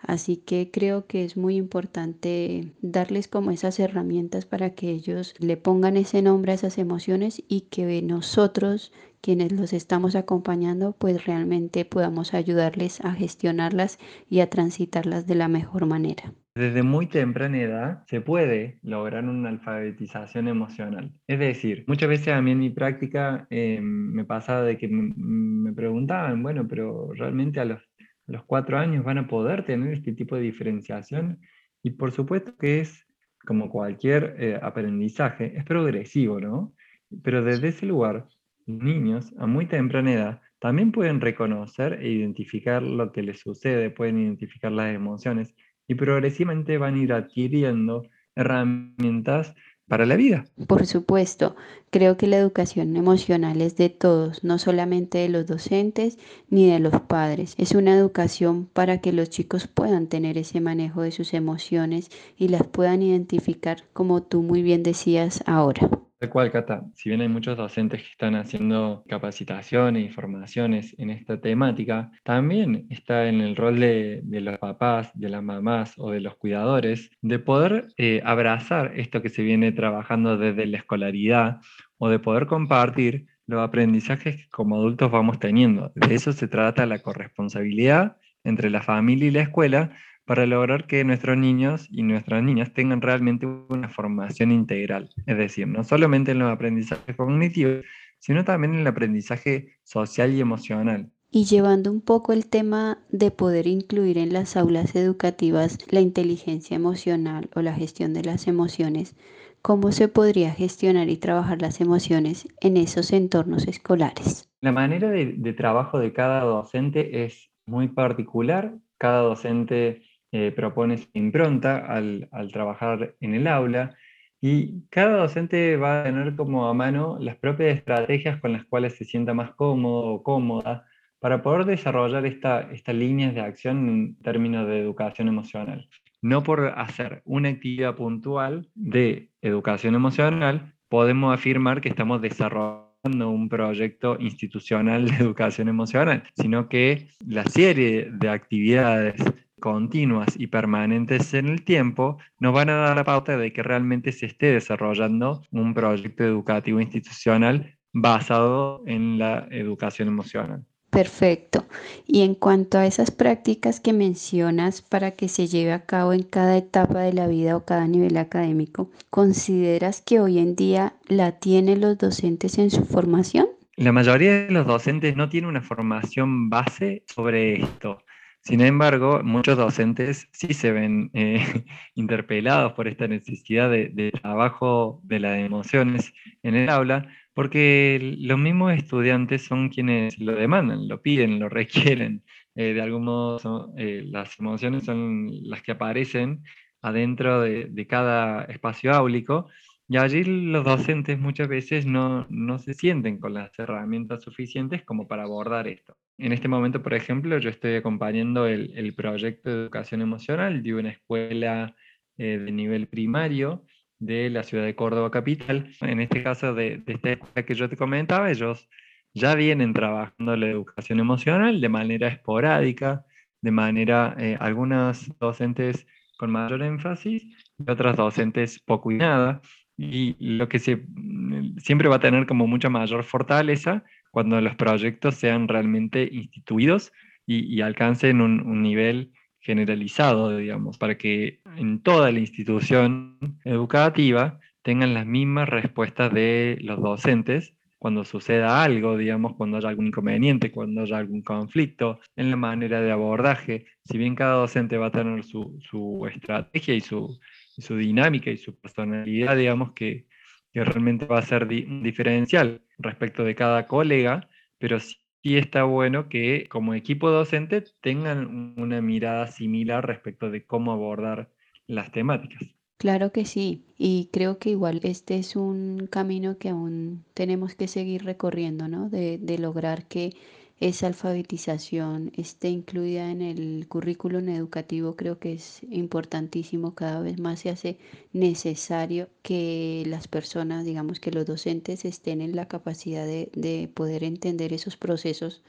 Así 0.00 0.36
que 0.36 0.70
creo 0.70 1.06
que 1.06 1.24
es 1.24 1.36
muy 1.36 1.56
importante 1.56 2.72
darles 2.80 3.28
como 3.28 3.50
esas 3.50 3.80
herramientas 3.80 4.46
para 4.46 4.70
que 4.70 4.90
ellos 4.90 5.34
le 5.38 5.56
pongan 5.56 5.96
ese 5.96 6.22
nombre 6.22 6.52
a 6.52 6.54
esas 6.54 6.78
emociones 6.78 7.42
y 7.48 7.62
que 7.62 8.00
nosotros 8.02 8.92
quienes 9.20 9.52
los 9.52 9.72
estamos 9.72 10.14
acompañando 10.14 10.92
pues 10.92 11.26
realmente 11.26 11.84
podamos 11.84 12.34
ayudarles 12.34 13.04
a 13.04 13.12
gestionarlas 13.12 13.98
y 14.28 14.40
a 14.40 14.50
transitarlas 14.50 15.26
de 15.26 15.34
la 15.34 15.48
mejor 15.48 15.86
manera. 15.86 16.32
Desde 16.54 16.82
muy 16.82 17.06
temprana 17.06 17.60
edad 17.60 18.04
se 18.06 18.20
puede 18.20 18.80
lograr 18.82 19.24
una 19.24 19.48
alfabetización 19.48 20.48
emocional. 20.48 21.12
Es 21.28 21.38
decir, 21.38 21.84
muchas 21.86 22.08
veces 22.08 22.28
a 22.28 22.42
mí 22.42 22.50
en 22.50 22.58
mi 22.58 22.70
práctica 22.70 23.46
eh, 23.48 23.78
me 23.80 24.24
pasaba 24.24 24.62
de 24.62 24.76
que 24.76 24.88
me, 24.88 25.72
preguntaban, 25.72 26.42
bueno, 26.42 26.66
pero 26.66 27.12
realmente 27.12 27.60
a 27.60 27.64
los, 27.64 27.87
los, 28.28 28.44
cuatro 28.44 28.78
años 28.78 29.04
van 29.04 29.18
a 29.18 29.26
poder 29.26 29.64
tener 29.64 29.94
este 29.94 30.12
tipo 30.12 30.36
de 30.36 30.42
diferenciación. 30.42 31.40
Y 31.82 31.90
por 31.90 32.12
supuesto 32.12 32.56
que 32.56 32.80
es, 32.80 33.06
como 33.44 33.70
cualquier 33.70 34.36
eh, 34.38 34.60
aprendizaje, 34.62 35.56
es 35.56 35.64
progresivo, 35.64 36.40
¿no? 36.40 36.74
Pero 37.22 37.42
desde 37.42 37.68
ese 37.68 37.86
lugar, 37.86 38.26
niños 38.66 39.34
a 39.38 39.46
muy 39.46 39.66
temprana 39.66 40.12
edad 40.12 40.40
también 40.60 40.92
pueden 40.92 41.20
reconocer 41.20 42.00
e 42.02 42.08
identificar 42.08 42.82
lo 42.82 43.12
que 43.12 43.22
les 43.22 43.40
sucede, 43.40 43.90
pueden 43.90 44.18
identificar 44.18 44.72
las 44.72 44.94
emociones 44.94 45.54
y 45.86 45.94
progresivamente 45.94 46.78
van 46.78 46.94
a 46.94 46.98
ir 46.98 47.12
adquiriendo 47.12 48.02
herramientas 48.34 49.54
para 49.88 50.06
la 50.06 50.16
vida. 50.16 50.44
Por 50.66 50.86
supuesto, 50.86 51.56
creo 51.90 52.16
que 52.16 52.26
la 52.26 52.36
educación 52.36 52.96
emocional 52.96 53.60
es 53.62 53.76
de 53.76 53.88
todos, 53.88 54.44
no 54.44 54.58
solamente 54.58 55.18
de 55.18 55.28
los 55.28 55.46
docentes 55.46 56.18
ni 56.50 56.70
de 56.70 56.78
los 56.78 57.00
padres. 57.00 57.54
Es 57.58 57.72
una 57.72 57.94
educación 57.94 58.66
para 58.66 58.98
que 59.00 59.12
los 59.12 59.30
chicos 59.30 59.66
puedan 59.66 60.06
tener 60.06 60.38
ese 60.38 60.60
manejo 60.60 61.02
de 61.02 61.12
sus 61.12 61.34
emociones 61.34 62.10
y 62.36 62.48
las 62.48 62.66
puedan 62.66 63.02
identificar 63.02 63.84
como 63.92 64.22
tú 64.22 64.42
muy 64.42 64.62
bien 64.62 64.82
decías 64.82 65.42
ahora. 65.46 65.88
Tal 66.18 66.30
cual, 66.30 66.50
Cata. 66.50 66.84
Si 66.94 67.08
bien 67.08 67.20
hay 67.20 67.28
muchos 67.28 67.56
docentes 67.56 68.02
que 68.02 68.10
están 68.10 68.34
haciendo 68.34 69.04
capacitaciones 69.08 70.04
y 70.04 70.12
formaciones 70.12 70.96
en 70.98 71.10
esta 71.10 71.40
temática, 71.40 72.10
también 72.24 72.88
está 72.90 73.28
en 73.28 73.40
el 73.40 73.54
rol 73.54 73.78
de, 73.78 74.22
los 74.24 74.58
papás, 74.58 75.12
de 75.14 75.28
las 75.28 75.44
mamás 75.44 75.94
o 75.96 76.10
de 76.10 76.20
los 76.20 76.34
cuidadores 76.34 77.12
de 77.22 77.38
poder 77.38 77.86
eh, 77.98 78.20
abrazar 78.24 78.98
esto 78.98 79.22
que 79.22 79.28
se 79.28 79.42
viene 79.42 79.70
trabajando 79.70 80.36
desde 80.36 80.66
la 80.66 80.78
escolaridad 80.78 81.60
o 81.98 82.08
de 82.08 82.18
poder 82.18 82.46
compartir 82.46 83.26
los 83.46 83.60
aprendizajes 83.60 84.36
que 84.36 84.48
como 84.50 84.74
adultos 84.74 85.12
vamos 85.12 85.38
teniendo. 85.38 85.92
De 85.94 86.16
eso 86.16 86.32
se 86.32 86.48
trata 86.48 86.84
la 86.84 86.98
corresponsabilidad 86.98 88.16
entre 88.42 88.70
la 88.70 88.82
familia 88.82 89.28
y 89.28 89.30
la 89.30 89.42
escuela 89.42 89.92
para 90.28 90.44
lograr 90.44 90.86
que 90.86 91.02
nuestros 91.04 91.38
niños 91.38 91.88
y 91.90 92.02
nuestras 92.02 92.42
niñas 92.42 92.74
tengan 92.74 93.00
realmente 93.00 93.46
una 93.46 93.88
formación 93.88 94.52
integral. 94.52 95.08
Es 95.24 95.38
decir, 95.38 95.66
no 95.66 95.82
solamente 95.84 96.32
en 96.32 96.38
los 96.38 96.52
aprendizajes 96.52 97.16
cognitivos, 97.16 97.86
sino 98.18 98.44
también 98.44 98.74
en 98.74 98.80
el 98.80 98.86
aprendizaje 98.86 99.78
social 99.84 100.34
y 100.34 100.40
emocional. 100.40 101.10
Y 101.30 101.46
llevando 101.46 101.90
un 101.90 102.02
poco 102.02 102.34
el 102.34 102.46
tema 102.46 102.98
de 103.08 103.30
poder 103.30 103.66
incluir 103.66 104.18
en 104.18 104.34
las 104.34 104.58
aulas 104.58 104.94
educativas 104.94 105.78
la 105.88 106.00
inteligencia 106.00 106.74
emocional 106.74 107.48
o 107.54 107.62
la 107.62 107.72
gestión 107.72 108.12
de 108.12 108.24
las 108.24 108.48
emociones, 108.48 109.16
¿cómo 109.62 109.92
se 109.92 110.08
podría 110.08 110.52
gestionar 110.52 111.08
y 111.08 111.16
trabajar 111.16 111.62
las 111.62 111.80
emociones 111.80 112.46
en 112.60 112.76
esos 112.76 113.14
entornos 113.14 113.66
escolares? 113.66 114.46
La 114.60 114.72
manera 114.72 115.08
de, 115.08 115.32
de 115.38 115.52
trabajo 115.54 115.98
de 115.98 116.12
cada 116.12 116.42
docente 116.42 117.24
es 117.24 117.50
muy 117.64 117.88
particular. 117.88 118.74
Cada 118.98 119.20
docente 119.20 120.02
eh, 120.32 120.52
propone 120.54 120.98
su 120.98 121.08
impronta 121.14 121.78
al, 121.78 122.28
trabajar 122.52 123.14
en 123.20 123.34
el 123.34 123.46
aula 123.46 123.96
y 124.40 124.82
cada 124.90 125.16
docente 125.16 125.76
va 125.76 126.00
a 126.00 126.04
tener 126.04 126.36
como 126.36 126.68
a 126.68 126.74
mano 126.74 127.16
las 127.18 127.36
propias 127.36 127.76
estrategias 127.76 128.40
con 128.40 128.52
las 128.52 128.64
cuales 128.64 128.96
se 128.96 129.04
sienta 129.04 129.34
más 129.34 129.52
cómodo 129.54 130.06
o 130.06 130.22
cómoda 130.22 130.86
para 131.18 131.42
poder 131.42 131.64
desarrollar 131.64 132.26
estas 132.26 132.94
líneas 132.94 133.34
de 133.34 133.40
acción 133.40 133.88
en 133.88 134.16
términos 134.16 134.68
de 134.68 134.80
educación 134.80 135.28
emocional. 135.28 135.88
No 136.20 136.42
por 136.42 136.66
hacer 136.76 137.22
una 137.24 137.48
actividad 137.48 137.96
puntual 137.96 138.68
de 138.74 139.30
educación 139.40 139.94
emocional, 139.94 140.74
podemos 140.88 141.32
afirmar 141.34 141.80
que 141.80 141.88
estamos 141.88 142.20
desarrollando 142.20 143.30
un 143.30 143.48
proyecto 143.48 144.16
institucional 144.20 145.08
de 145.08 145.16
educación 145.16 145.68
emocional, 145.68 146.24
sino 146.36 146.68
que 146.68 147.08
la 147.26 147.44
serie 147.44 148.10
de 148.12 148.28
actividades 148.28 149.22
continuas 149.58 150.34
y 150.36 150.46
permanentes 150.46 151.34
en 151.34 151.48
el 151.48 151.64
tiempo 151.64 152.18
nos 152.38 152.52
van 152.54 152.70
a 152.70 152.76
dar 152.76 152.96
la 152.96 153.04
pauta 153.04 153.36
de 153.36 153.52
que 153.52 153.62
realmente 153.62 154.12
se 154.12 154.26
esté 154.26 154.52
desarrollando 154.52 155.42
un 155.50 155.74
proyecto 155.74 156.24
educativo 156.24 156.80
institucional 156.80 157.76
basado 157.92 158.82
en 158.86 159.18
la 159.18 159.46
educación 159.50 160.08
emocional. 160.08 160.64
Perfecto. 160.90 161.66
Y 162.06 162.22
en 162.22 162.34
cuanto 162.34 162.78
a 162.78 162.86
esas 162.86 163.10
prácticas 163.10 163.78
que 163.78 163.92
mencionas 163.92 164.80
para 164.80 165.10
que 165.12 165.28
se 165.28 165.46
lleve 165.46 165.72
a 165.72 165.84
cabo 165.84 166.14
en 166.14 166.22
cada 166.22 166.56
etapa 166.56 167.00
de 167.00 167.12
la 167.12 167.26
vida 167.26 167.56
o 167.56 167.64
cada 167.64 167.86
nivel 167.86 168.16
académico, 168.16 168.90
¿consideras 169.10 170.00
que 170.00 170.20
hoy 170.20 170.38
en 170.38 170.56
día 170.56 170.94
la 171.06 171.32
tienen 171.32 171.82
los 171.82 171.98
docentes 171.98 172.56
en 172.56 172.70
su 172.70 172.84
formación? 172.84 173.48
La 173.76 173.92
mayoría 173.92 174.46
de 174.46 174.50
los 174.50 174.66
docentes 174.66 175.14
no 175.14 175.28
tienen 175.28 175.50
una 175.50 175.60
formación 175.60 176.48
base 176.48 177.04
sobre 177.06 177.62
esto. 177.62 178.02
Sin 178.40 178.60
embargo, 178.62 179.20
muchos 179.22 179.58
docentes 179.58 180.28
sí 180.32 180.54
se 180.54 180.72
ven 180.72 181.10
eh, 181.12 181.44
interpelados 181.94 182.72
por 182.72 182.88
esta 182.88 183.06
necesidad 183.06 183.70
de, 183.70 184.10
trabajo 184.22 185.00
de 185.04 185.20
las 185.20 185.38
emociones 185.38 186.12
en 186.42 186.54
el 186.54 186.70
aula, 186.70 187.08
porque 187.34 188.16
los 188.20 188.38
mismos 188.38 188.72
estudiantes 188.72 189.44
son 189.44 189.68
quienes 189.68 190.18
lo 190.18 190.34
demandan, 190.34 190.88
lo 190.88 191.02
piden, 191.02 191.38
lo 191.38 191.48
requieren. 191.50 192.24
Eh, 192.54 192.74
de 192.74 192.80
algún 192.80 193.04
modo, 193.04 193.72
eh, 193.76 194.02
las 194.06 194.38
emociones 194.40 194.84
son 194.84 195.28
las 195.42 195.62
que 195.62 195.72
aparecen 195.72 196.42
adentro 196.82 197.40
de, 197.42 197.86
cada 197.86 198.44
espacio 198.44 198.92
áulico 198.92 199.48
y 199.88 199.96
allí 199.96 200.24
los 200.24 200.64
docentes 200.64 201.18
muchas 201.18 201.48
veces 201.48 201.86
no, 201.86 202.26
no, 202.30 202.58
se 202.58 202.74
sienten 202.74 203.18
con 203.18 203.34
las 203.34 203.50
herramientas 203.58 204.22
suficientes 204.22 204.84
como 204.84 205.08
para 205.08 205.24
abordar 205.24 205.68
esto. 205.68 205.96
En 206.18 206.32
este 206.32 206.48
momento, 206.48 206.82
por 206.82 206.94
ejemplo, 206.94 207.38
yo 207.38 207.48
estoy 207.48 207.76
acompañando 207.76 208.46
el, 208.46 208.92
proyecto 208.94 209.50
de 209.50 209.56
educación 209.62 210.02
emocional 210.02 210.62
de 210.64 210.74
una 210.74 210.90
escuela 210.90 211.76
eh, 212.16 212.38
de 212.38 212.50
nivel 212.50 212.88
primario 212.88 213.64
de 214.00 214.28
la 214.28 214.42
ciudad 214.42 214.64
de 214.64 214.74
Córdoba 214.74 215.12
capital. 215.12 215.70
En 215.80 216.00
este 216.00 216.24
caso 216.24 216.54
de, 216.54 216.78
de 216.78 216.94
esta 216.94 217.12
escuela 217.12 217.46
que 217.46 217.54
yo 217.54 217.68
te 217.68 217.76
comentaba, 217.76 218.30
ellos 218.30 218.68
ya 219.14 219.36
vienen 219.36 219.72
trabajando 219.72 220.36
la 220.36 220.48
educación 220.48 220.98
emocional 220.98 221.60
de 221.60 221.68
manera 221.68 222.08
esporádica, 222.08 223.04
de 223.40 223.50
manera, 223.52 224.16
eh, 224.18 224.36
algunas 224.40 225.16
docentes 225.20 225.86
con 226.18 226.32
mayor 226.32 226.62
énfasis 226.62 227.22
y 227.58 227.70
otras 227.70 227.96
docentes 227.96 228.58
poco 228.58 228.90
y 228.90 228.96
nada 228.96 229.40
y 229.78 230.16
lo 230.18 230.48
que 230.48 230.58
se, 230.58 230.76
mm, 230.76 231.58
siempre 231.58 231.88
va 231.88 231.96
a 231.96 232.00
tener 232.00 232.26
como 232.26 232.48
mucha 232.48 232.68
mayor 232.68 233.04
fortaleza 233.04 233.84
cuando 234.18 234.40
los 234.40 234.56
proyectos 234.56 235.14
sean 235.14 235.46
realmente 235.46 236.08
instituidos 236.10 236.92
y, 237.24 237.60
alcancen 237.60 238.20
un, 238.20 238.62
nivel 238.64 239.12
generalizado, 239.38 240.36
digamos, 240.36 240.76
para 240.76 240.98
que 240.98 241.38
en 241.56 241.80
toda 241.84 242.10
la 242.10 242.18
institución 242.18 243.16
educativa 243.44 244.40
tengan 244.62 244.92
las 244.92 245.06
mismas 245.06 245.48
respuestas 245.48 246.12
de 246.12 246.58
los 246.62 246.80
docentes 246.80 247.54
cuando 247.78 248.04
suceda 248.04 248.64
algo, 248.64 248.96
digamos, 248.96 249.36
cuando 249.36 249.56
haya 249.56 249.68
algún 249.68 249.86
inconveniente, 249.86 250.50
cuando 250.50 250.82
haya 250.82 250.98
algún 250.98 251.22
conflicto, 251.22 252.00
en 252.16 252.30
la 252.30 252.36
manera 252.36 252.80
de 252.80 252.90
abordaje. 252.90 253.66
Si 253.84 253.98
bien 253.98 254.16
cada 254.16 254.34
docente 254.34 254.78
va 254.78 254.86
a 254.86 254.90
tener 254.90 255.22
su, 255.22 255.60
su 255.60 256.08
estrategia 256.12 256.74
y 256.74 256.80
su, 256.80 257.20
su 257.56 257.76
dinámica 257.76 258.32
y 258.32 258.36
su 258.36 258.58
personalidad, 258.58 259.36
digamos, 259.36 259.74
que, 259.74 260.08
realmente 260.54 261.06
va 261.06 261.20
a 261.20 261.22
ser 261.22 261.46
diferencial 261.46 262.62
respecto 262.78 263.24
de 263.24 263.34
cada 263.34 263.66
colega, 263.66 264.28
pero 264.58 264.80
sí 264.80 264.98
está 265.22 265.64
bueno 265.64 266.08
que 266.08 266.48
como 266.48 266.74
equipo 266.74 267.10
docente 267.10 267.62
tengan 267.80 268.54
una 268.58 268.80
mirada 268.82 269.26
similar 269.28 269.86
respecto 269.86 270.30
de 270.30 270.46
cómo 270.46 270.72
abordar 270.72 271.30
las 271.66 271.92
temáticas. 271.92 272.42
Claro 272.78 273.10
que 273.10 273.24
sí, 273.24 273.64
y 273.76 274.08
creo 274.12 274.38
que 274.38 274.50
igual 274.50 274.80
este 274.84 275.18
es 275.18 275.34
un 275.34 275.88
camino 275.90 276.38
que 276.38 276.50
aún 276.50 277.04
tenemos 277.12 277.56
que 277.56 277.66
seguir 277.66 278.04
recorriendo, 278.04 278.68
¿no? 278.68 278.88
De, 278.88 279.18
de 279.18 279.38
lograr 279.38 279.86
que 279.88 280.14
esa 280.60 280.88
alfabetización 280.88 282.10
esté 282.16 282.48
incluida 282.48 283.10
en 283.10 283.22
el 283.22 283.66
currículum 283.68 284.28
educativo, 284.28 284.96
creo 284.96 285.20
que 285.20 285.34
es 285.34 285.60
importantísimo. 285.70 286.74
Cada 286.74 287.00
vez 287.00 287.20
más 287.20 287.40
se 287.40 287.50
hace 287.50 287.78
necesario 288.12 289.08
que 289.22 289.84
las 289.86 290.08
personas, 290.08 290.64
digamos 290.64 290.98
que 290.98 291.12
los 291.12 291.26
docentes, 291.26 291.84
estén 291.84 292.20
en 292.20 292.34
la 292.34 292.48
capacidad 292.48 293.06
de, 293.06 293.30
de 293.34 293.68
poder 293.72 294.02
entender 294.02 294.52
esos 294.52 294.76
procesos 294.76 295.42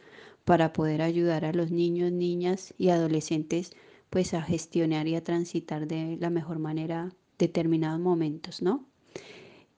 para 0.46 0.74
poder 0.74 1.02
ayudar 1.02 1.44
a 1.44 1.54
los 1.54 1.72
niños, 1.72 2.12
niñas 2.12 2.74
y 2.78 2.90
adolescentes 2.90 3.72
pues 4.10 4.34
a 4.34 4.42
gestionar 4.42 5.08
y 5.08 5.16
a 5.16 5.24
transitar 5.24 5.88
de 5.88 6.18
la 6.20 6.30
mejor 6.30 6.60
manera 6.60 7.14
determinados 7.38 8.00
momentos, 8.00 8.62
¿no? 8.62 8.86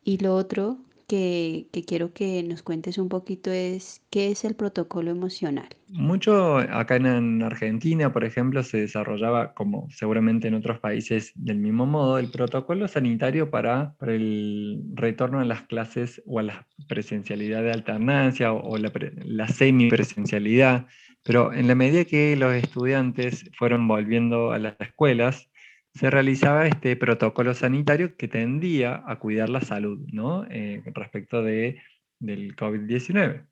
Y 0.03 0.17
lo 0.17 0.35
otro 0.35 0.79
que, 1.11 1.83
quiero 1.85 2.13
que 2.13 2.41
nos 2.41 2.63
cuentes 2.63 2.97
un 2.97 3.09
poquito 3.09 3.51
es 3.51 4.01
qué 4.09 4.31
es 4.31 4.45
el 4.45 4.55
protocolo 4.55 5.11
emocional. 5.11 5.67
Mucho 5.89 6.55
acá 6.57 6.95
en 6.95 7.43
Argentina, 7.43 8.13
por 8.13 8.23
ejemplo, 8.23 8.63
se 8.63 8.77
desarrollaba, 8.77 9.53
como 9.53 9.89
seguramente 9.89 10.47
en 10.47 10.53
otros 10.53 10.79
países 10.79 11.33
del 11.35 11.57
mismo 11.57 11.85
modo, 11.85 12.17
el 12.17 12.31
protocolo 12.31 12.87
sanitario 12.87 13.51
para, 13.51 13.93
el 14.07 14.83
retorno 14.93 15.41
a 15.41 15.45
las 15.45 15.63
clases 15.63 16.23
o 16.25 16.39
a 16.39 16.43
la 16.43 16.65
presencialidad 16.87 17.61
de 17.61 17.73
alternancia 17.73 18.53
o, 18.53 18.77
la, 18.77 18.89
la 19.25 19.49
semipresencialidad. 19.49 20.87
Pero 21.23 21.51
en 21.51 21.67
la 21.67 21.75
medida 21.75 22.05
que 22.05 22.37
los 22.37 22.53
estudiantes 22.53 23.51
fueron 23.57 23.85
volviendo 23.85 24.53
a 24.53 24.59
las 24.59 24.79
escuelas, 24.79 25.50
se 25.93 26.09
realizaba 26.09 26.67
este 26.67 26.95
protocolo 26.95 27.53
sanitario 27.53 28.15
que 28.15 28.27
tendía 28.27 29.03
a 29.05 29.19
cuidar 29.19 29.49
la 29.49 29.61
salud 29.61 29.99
¿no? 30.11 30.45
Eh, 30.49 30.81
respecto 30.93 31.43
de, 31.43 31.81
del 32.19 32.55
COVID-19. 32.55 33.45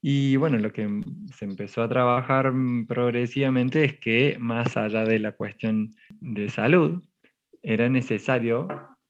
Y 0.00 0.36
bueno, 0.36 0.58
lo 0.58 0.72
que 0.72 0.88
se 1.34 1.44
empezó 1.44 1.82
a 1.82 1.88
trabajar 1.88 2.52
progresivamente 2.86 3.84
es 3.84 3.98
que 3.98 4.36
más 4.38 4.76
allá 4.76 5.04
de 5.04 5.18
la 5.18 5.32
cuestión 5.32 5.94
de 6.20 6.48
salud, 6.48 7.02
era 7.62 7.88
necesario 7.88 8.68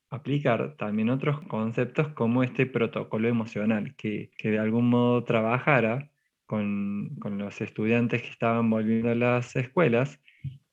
aplicar 0.09 0.77
también 0.77 1.11
otros 1.11 1.43
conceptos 1.43 2.09
como 2.15 2.43
este 2.43 2.65
protocolo 2.65 3.29
emocional, 3.29 3.95
que, 3.97 4.31
que 4.39 4.51
de 4.53 4.59
algún 4.59 4.89
modo 4.89 5.25
trabajara 5.25 6.09
con, 6.47 7.17
con, 7.21 7.37
los 7.37 7.61
estudiantes 7.61 8.23
que 8.23 8.31
estaban 8.31 8.71
volviendo 8.71 9.11
a 9.11 9.15
las 9.15 9.55
escuelas 9.57 10.19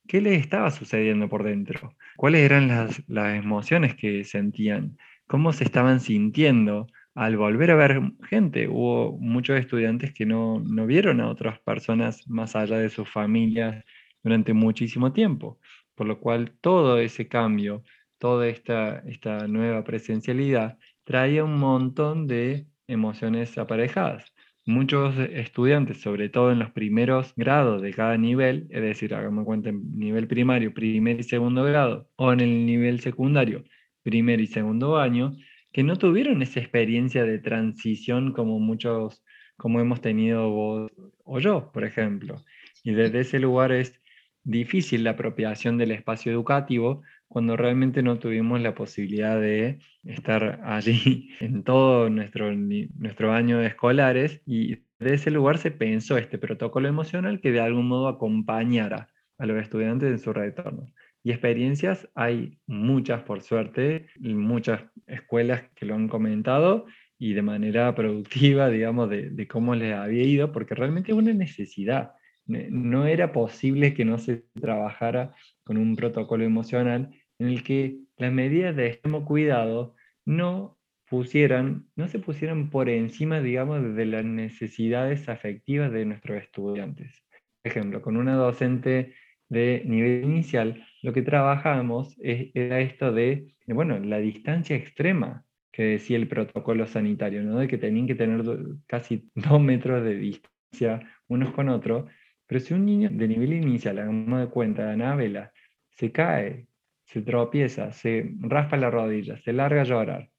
qué 0.06 0.20
les 0.20 0.40
estaba 0.40 0.70
sucediendo 0.70 1.28
por 1.28 1.44
dentro, 1.44 1.94
cuáles 2.16 2.42
eran 2.42 2.68
las, 2.68 3.02
emociones 3.08 3.94
que 3.94 4.24
sentían, 4.24 4.98
cómo 5.26 5.52
se 5.52 5.64
estaban 5.64 6.00
sintiendo 6.00 6.86
al 7.14 7.36
volver 7.36 7.70
a 7.70 7.76
ver 7.76 8.00
gente. 8.28 8.68
Hubo 8.68 9.16
muchos 9.18 9.58
estudiantes 9.58 10.12
que 10.12 10.26
no, 10.26 10.60
vieron 10.86 11.20
a 11.20 11.28
otras 11.28 11.58
personas 11.60 12.28
más 12.28 12.56
allá 12.56 12.78
de 12.78 12.90
sus 12.90 13.08
familias 13.08 13.84
durante 14.22 14.52
muchísimo 14.52 15.12
tiempo, 15.12 15.58
por 15.94 16.06
lo 16.06 16.20
cual 16.20 16.52
todo 16.60 16.98
ese 16.98 17.28
cambio, 17.28 17.82
toda 18.18 18.48
esta, 18.48 19.00
esta 19.06 19.46
nueva 19.48 19.84
presencialidad 19.84 20.78
traía 21.04 21.44
un 21.44 21.58
montón 21.58 22.26
de 22.26 22.66
emociones 22.86 23.56
aparejadas. 23.58 24.33
Muchos 24.66 25.18
estudiantes, 25.18 26.00
sobre 26.00 26.30
todo 26.30 26.50
en 26.50 26.58
los 26.58 26.70
primeros 26.70 27.34
grados 27.36 27.82
de 27.82 27.92
cada 27.92 28.16
nivel, 28.16 28.66
es 28.70 28.80
decir, 28.80 29.14
hagamos 29.14 29.44
cuenta 29.44 29.68
en 29.68 29.98
nivel 29.98 30.26
primario, 30.26 30.72
primer 30.72 31.20
y 31.20 31.22
segundo 31.22 31.64
grado, 31.64 32.08
o 32.16 32.32
en 32.32 32.40
el 32.40 32.64
nivel 32.64 33.00
secundario, 33.00 33.64
primer 34.02 34.40
y 34.40 34.46
segundo 34.46 34.96
año, 34.96 35.36
que 35.70 35.82
no 35.82 35.96
tuvieron 35.96 36.40
esa 36.40 36.60
experiencia 36.60 37.24
de 37.24 37.40
transición 37.40 38.32
como 38.32 38.58
muchos, 38.58 39.22
como 39.56 39.80
hemos 39.80 40.00
tenido 40.00 40.48
vos 40.48 40.90
o 41.24 41.40
yo, 41.40 41.70
por 41.72 41.84
ejemplo. 41.84 42.42
Y 42.82 42.92
desde 42.92 43.20
ese 43.20 43.40
lugar 43.40 43.70
es 43.72 44.00
difícil 44.44 45.04
la 45.04 45.10
apropiación 45.10 45.76
del 45.76 45.90
espacio 45.90 46.32
educativo 46.32 47.02
cuando 47.28 47.56
realmente 47.56 48.02
no 48.02 48.18
tuvimos 48.18 48.60
la 48.60 48.74
posibilidad 48.74 49.40
de 49.40 49.78
estar 50.04 50.60
allí 50.64 51.30
en 51.40 51.64
todo 51.64 52.08
nuestro, 52.10 52.54
nuestro 52.54 53.32
año 53.32 53.58
de 53.58 53.66
escolares 53.66 54.40
y 54.46 54.76
de 54.98 55.14
ese 55.14 55.30
lugar 55.30 55.58
se 55.58 55.70
pensó 55.70 56.16
este 56.16 56.38
protocolo 56.38 56.88
emocional 56.88 57.40
que 57.40 57.52
de 57.52 57.60
algún 57.60 57.88
modo 57.88 58.08
acompañara 58.08 59.08
a 59.38 59.46
los 59.46 59.60
estudiantes 59.60 60.10
en 60.10 60.18
su 60.18 60.32
retorno. 60.32 60.92
Y 61.22 61.32
experiencias 61.32 62.08
hay 62.14 62.58
muchas, 62.66 63.22
por 63.22 63.40
suerte, 63.40 64.06
muchas 64.20 64.82
escuelas 65.06 65.64
que 65.74 65.86
lo 65.86 65.94
han 65.94 66.08
comentado 66.08 66.86
y 67.18 67.32
de 67.32 67.42
manera 67.42 67.94
productiva, 67.94 68.68
digamos, 68.70 69.10
de, 69.10 69.30
de 69.30 69.48
cómo 69.48 69.74
les 69.74 69.94
había 69.94 70.22
ido, 70.22 70.52
porque 70.52 70.74
realmente 70.74 71.12
es 71.12 71.18
una 71.18 71.32
necesidad. 71.32 72.12
No 72.46 73.06
era 73.06 73.32
posible 73.32 73.94
que 73.94 74.04
no 74.04 74.18
se 74.18 74.44
trabajara 74.60 75.34
con 75.64 75.76
un 75.76 75.96
protocolo 75.96 76.44
emocional 76.44 77.10
en 77.38 77.48
el 77.48 77.62
que 77.62 77.98
las 78.16 78.32
medidas 78.32 78.76
de 78.76 78.88
extremo 78.88 79.24
cuidado 79.24 79.94
no 80.24 80.78
pusieran, 81.08 81.86
no 81.96 82.08
se 82.08 82.18
pusieran 82.18 82.70
por 82.70 82.88
encima, 82.88 83.40
digamos, 83.40 83.94
de 83.94 84.06
las 84.06 84.24
necesidades 84.24 85.28
afectivas 85.28 85.92
de 85.92 86.04
nuestros 86.06 86.42
estudiantes. 86.42 87.22
Por 87.62 87.70
ejemplo, 87.70 88.02
con 88.02 88.16
una 88.16 88.34
docente 88.34 89.14
de 89.48 89.82
nivel 89.84 90.24
inicial, 90.24 90.84
lo 91.02 91.12
que 91.12 91.22
trabajamos 91.22 92.16
era 92.20 92.80
esto 92.80 93.12
de, 93.12 93.54
bueno, 93.66 93.98
la 93.98 94.18
distancia 94.18 94.76
extrema 94.76 95.44
que 95.70 95.82
decía 95.82 96.16
el 96.16 96.28
protocolo 96.28 96.86
sanitario, 96.86 97.42
¿no? 97.42 97.58
de 97.58 97.68
que 97.68 97.78
tenían 97.78 98.06
que 98.06 98.14
tener 98.14 98.42
casi 98.86 99.30
dos 99.34 99.60
metros 99.60 100.04
de 100.04 100.16
distancia 100.16 101.00
unos 101.28 101.52
con 101.52 101.68
otros, 101.68 102.10
pero 102.46 102.60
si 102.60 102.74
un 102.74 102.84
niño 102.84 103.08
de 103.12 103.28
nivel 103.28 103.52
inicial, 103.52 103.98
hagamos 103.98 104.40
de 104.40 104.48
cuenta, 104.48 104.90
Anabela, 104.90 105.52
se 105.94 106.12
cae 106.12 106.66
se 107.06 107.22
tropieza, 107.22 107.92
se 107.92 108.34
raspa 108.40 108.76
la 108.76 108.90
rodilla, 108.90 109.36
se 109.38 109.52
larga 109.52 109.82
a 109.82 109.84
llorar. 109.84 110.30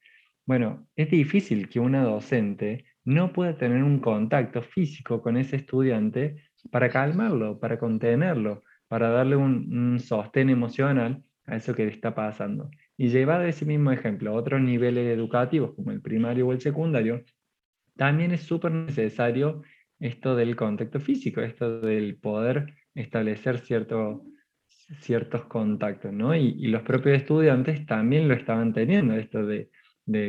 Bueno, 0.46 0.88
es 0.96 1.10
difícil 1.10 1.70
que 1.70 1.80
una 1.80 2.04
docente 2.04 2.86
no 3.04 3.34
pueda 3.34 3.58
tener 3.58 3.84
un 3.84 4.00
contacto 4.00 4.62
físico 4.62 5.22
con 5.22 5.38
ese 5.38 5.58
estudiante 5.58 6.44
para 6.72 6.90
calmarlo, 6.90 7.60
para 7.60 7.78
contenerlo, 7.80 8.64
para 8.88 9.10
darle 9.10 9.36
un, 9.36 10.00
sostén 10.00 10.50
emocional 10.50 11.24
a 11.46 11.56
eso 11.58 11.74
que 11.76 11.86
le 11.86 11.92
está 11.92 12.14
pasando. 12.14 12.70
Y 12.98 13.10
llevado 13.10 13.44
ese 13.44 13.66
mismo 13.66 13.92
ejemplo 13.92 14.32
a 14.32 14.34
otros 14.34 14.62
niveles 14.62 15.08
educativos, 15.16 15.74
como 15.76 15.92
el 15.92 16.02
primario 16.02 16.48
o 16.48 16.52
el 16.52 16.62
secundario, 16.62 17.24
también 17.96 18.32
es 18.32 18.42
súper 18.42 18.72
necesario 18.72 19.62
esto 20.00 20.36
del 20.36 20.56
contacto 20.56 21.00
físico, 21.00 21.42
esto 21.42 21.80
del 21.80 22.18
poder 22.18 22.74
establecer 22.94 23.60
cierto, 23.60 24.26
ciertos 25.00 25.46
contactos, 25.46 26.14
¿no? 26.14 26.36
Y, 26.36 26.68
los 26.68 26.82
propios 26.84 27.18
estudiantes 27.18 27.86
también 27.86 28.28
lo 28.28 28.34
estaban 28.34 28.74
teniendo, 28.74 29.16
esto 29.16 29.46
de, 29.46 29.70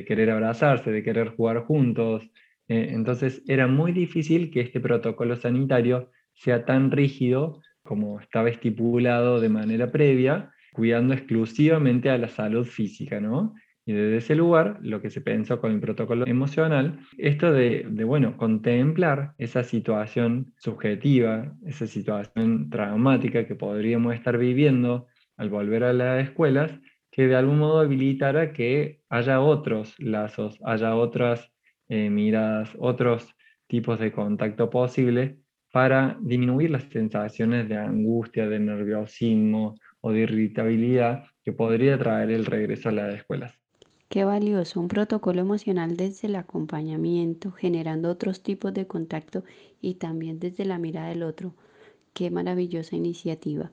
querer 0.06 0.30
abrazarse, 0.30 0.90
de 0.90 1.02
querer 1.02 1.28
jugar 1.36 1.60
juntos. 1.60 2.22
Eh, 2.68 2.88
entonces 2.92 3.42
era 3.46 3.66
muy 3.66 3.92
difícil 3.92 4.50
que 4.50 4.60
este 4.60 4.80
protocolo 4.80 5.36
sanitario 5.36 6.10
sea 6.32 6.64
tan 6.64 6.90
rígido 6.90 7.60
como 7.82 8.20
estaba 8.20 8.48
estipulado 8.48 9.40
de 9.40 9.48
manera 9.48 9.92
previa, 9.92 10.50
cuidando 10.72 11.14
exclusivamente 11.14 12.10
a 12.10 12.18
la 12.18 12.28
salud 12.28 12.66
física, 12.66 13.20
¿no? 13.20 13.54
Y 13.88 13.92
desde 13.92 14.16
ese 14.16 14.34
lugar, 14.34 14.80
lo 14.82 15.00
que 15.00 15.10
se 15.10 15.20
pensó 15.20 15.60
con 15.60 15.70
el 15.70 15.78
protocolo 15.78 16.26
emocional, 16.26 16.98
esto 17.18 17.52
de, 17.52 17.86
bueno, 18.04 18.36
contemplar 18.36 19.34
esa 19.38 19.62
situación 19.62 20.52
subjetiva, 20.58 21.54
esa 21.64 21.86
situación 21.86 22.68
traumática 22.68 23.46
que 23.46 23.54
podríamos 23.54 24.12
estar 24.16 24.38
viviendo 24.38 25.06
al 25.36 25.50
volver 25.50 25.84
a 25.84 25.92
las 25.92 26.24
escuelas, 26.24 26.72
que 27.12 27.28
de 27.28 27.36
algún 27.36 27.60
modo 27.60 27.78
habilitara 27.78 28.52
que 28.52 29.02
haya 29.08 29.40
otros 29.40 29.94
lazos, 30.00 30.58
haya 30.64 30.96
otras 30.96 31.52
eh, 31.88 32.10
miradas, 32.10 32.74
otros 32.80 33.36
tipos 33.68 34.00
de 34.00 34.10
contacto 34.10 34.68
posible 34.68 35.38
para 35.70 36.18
disminuir 36.20 36.70
las 36.72 36.82
sensaciones 36.84 37.68
de 37.68 37.76
angustia, 37.76 38.48
de 38.48 38.58
nerviosismo 38.58 39.76
o 40.00 40.10
de 40.10 40.20
irritabilidad 40.22 41.24
que 41.44 41.52
podría 41.52 41.96
traer 41.96 42.32
el 42.32 42.46
regreso 42.46 42.88
a 42.88 42.92
las 42.92 43.14
escuelas. 43.14 43.65
Qué 44.08 44.24
valioso 44.24 44.80
un 44.80 44.88
protocolo 44.88 45.40
emocional 45.40 45.96
desde 45.96 46.28
el 46.28 46.36
acompañamiento, 46.36 47.50
generando 47.50 48.08
otros 48.08 48.42
tipos 48.42 48.72
de 48.72 48.86
contacto 48.86 49.42
y 49.80 49.94
también 49.94 50.38
desde 50.38 50.64
la 50.64 50.78
mirada 50.78 51.08
del 51.08 51.24
otro. 51.24 51.54
Qué 52.14 52.30
maravillosa 52.30 52.94
iniciativa. 52.94 53.72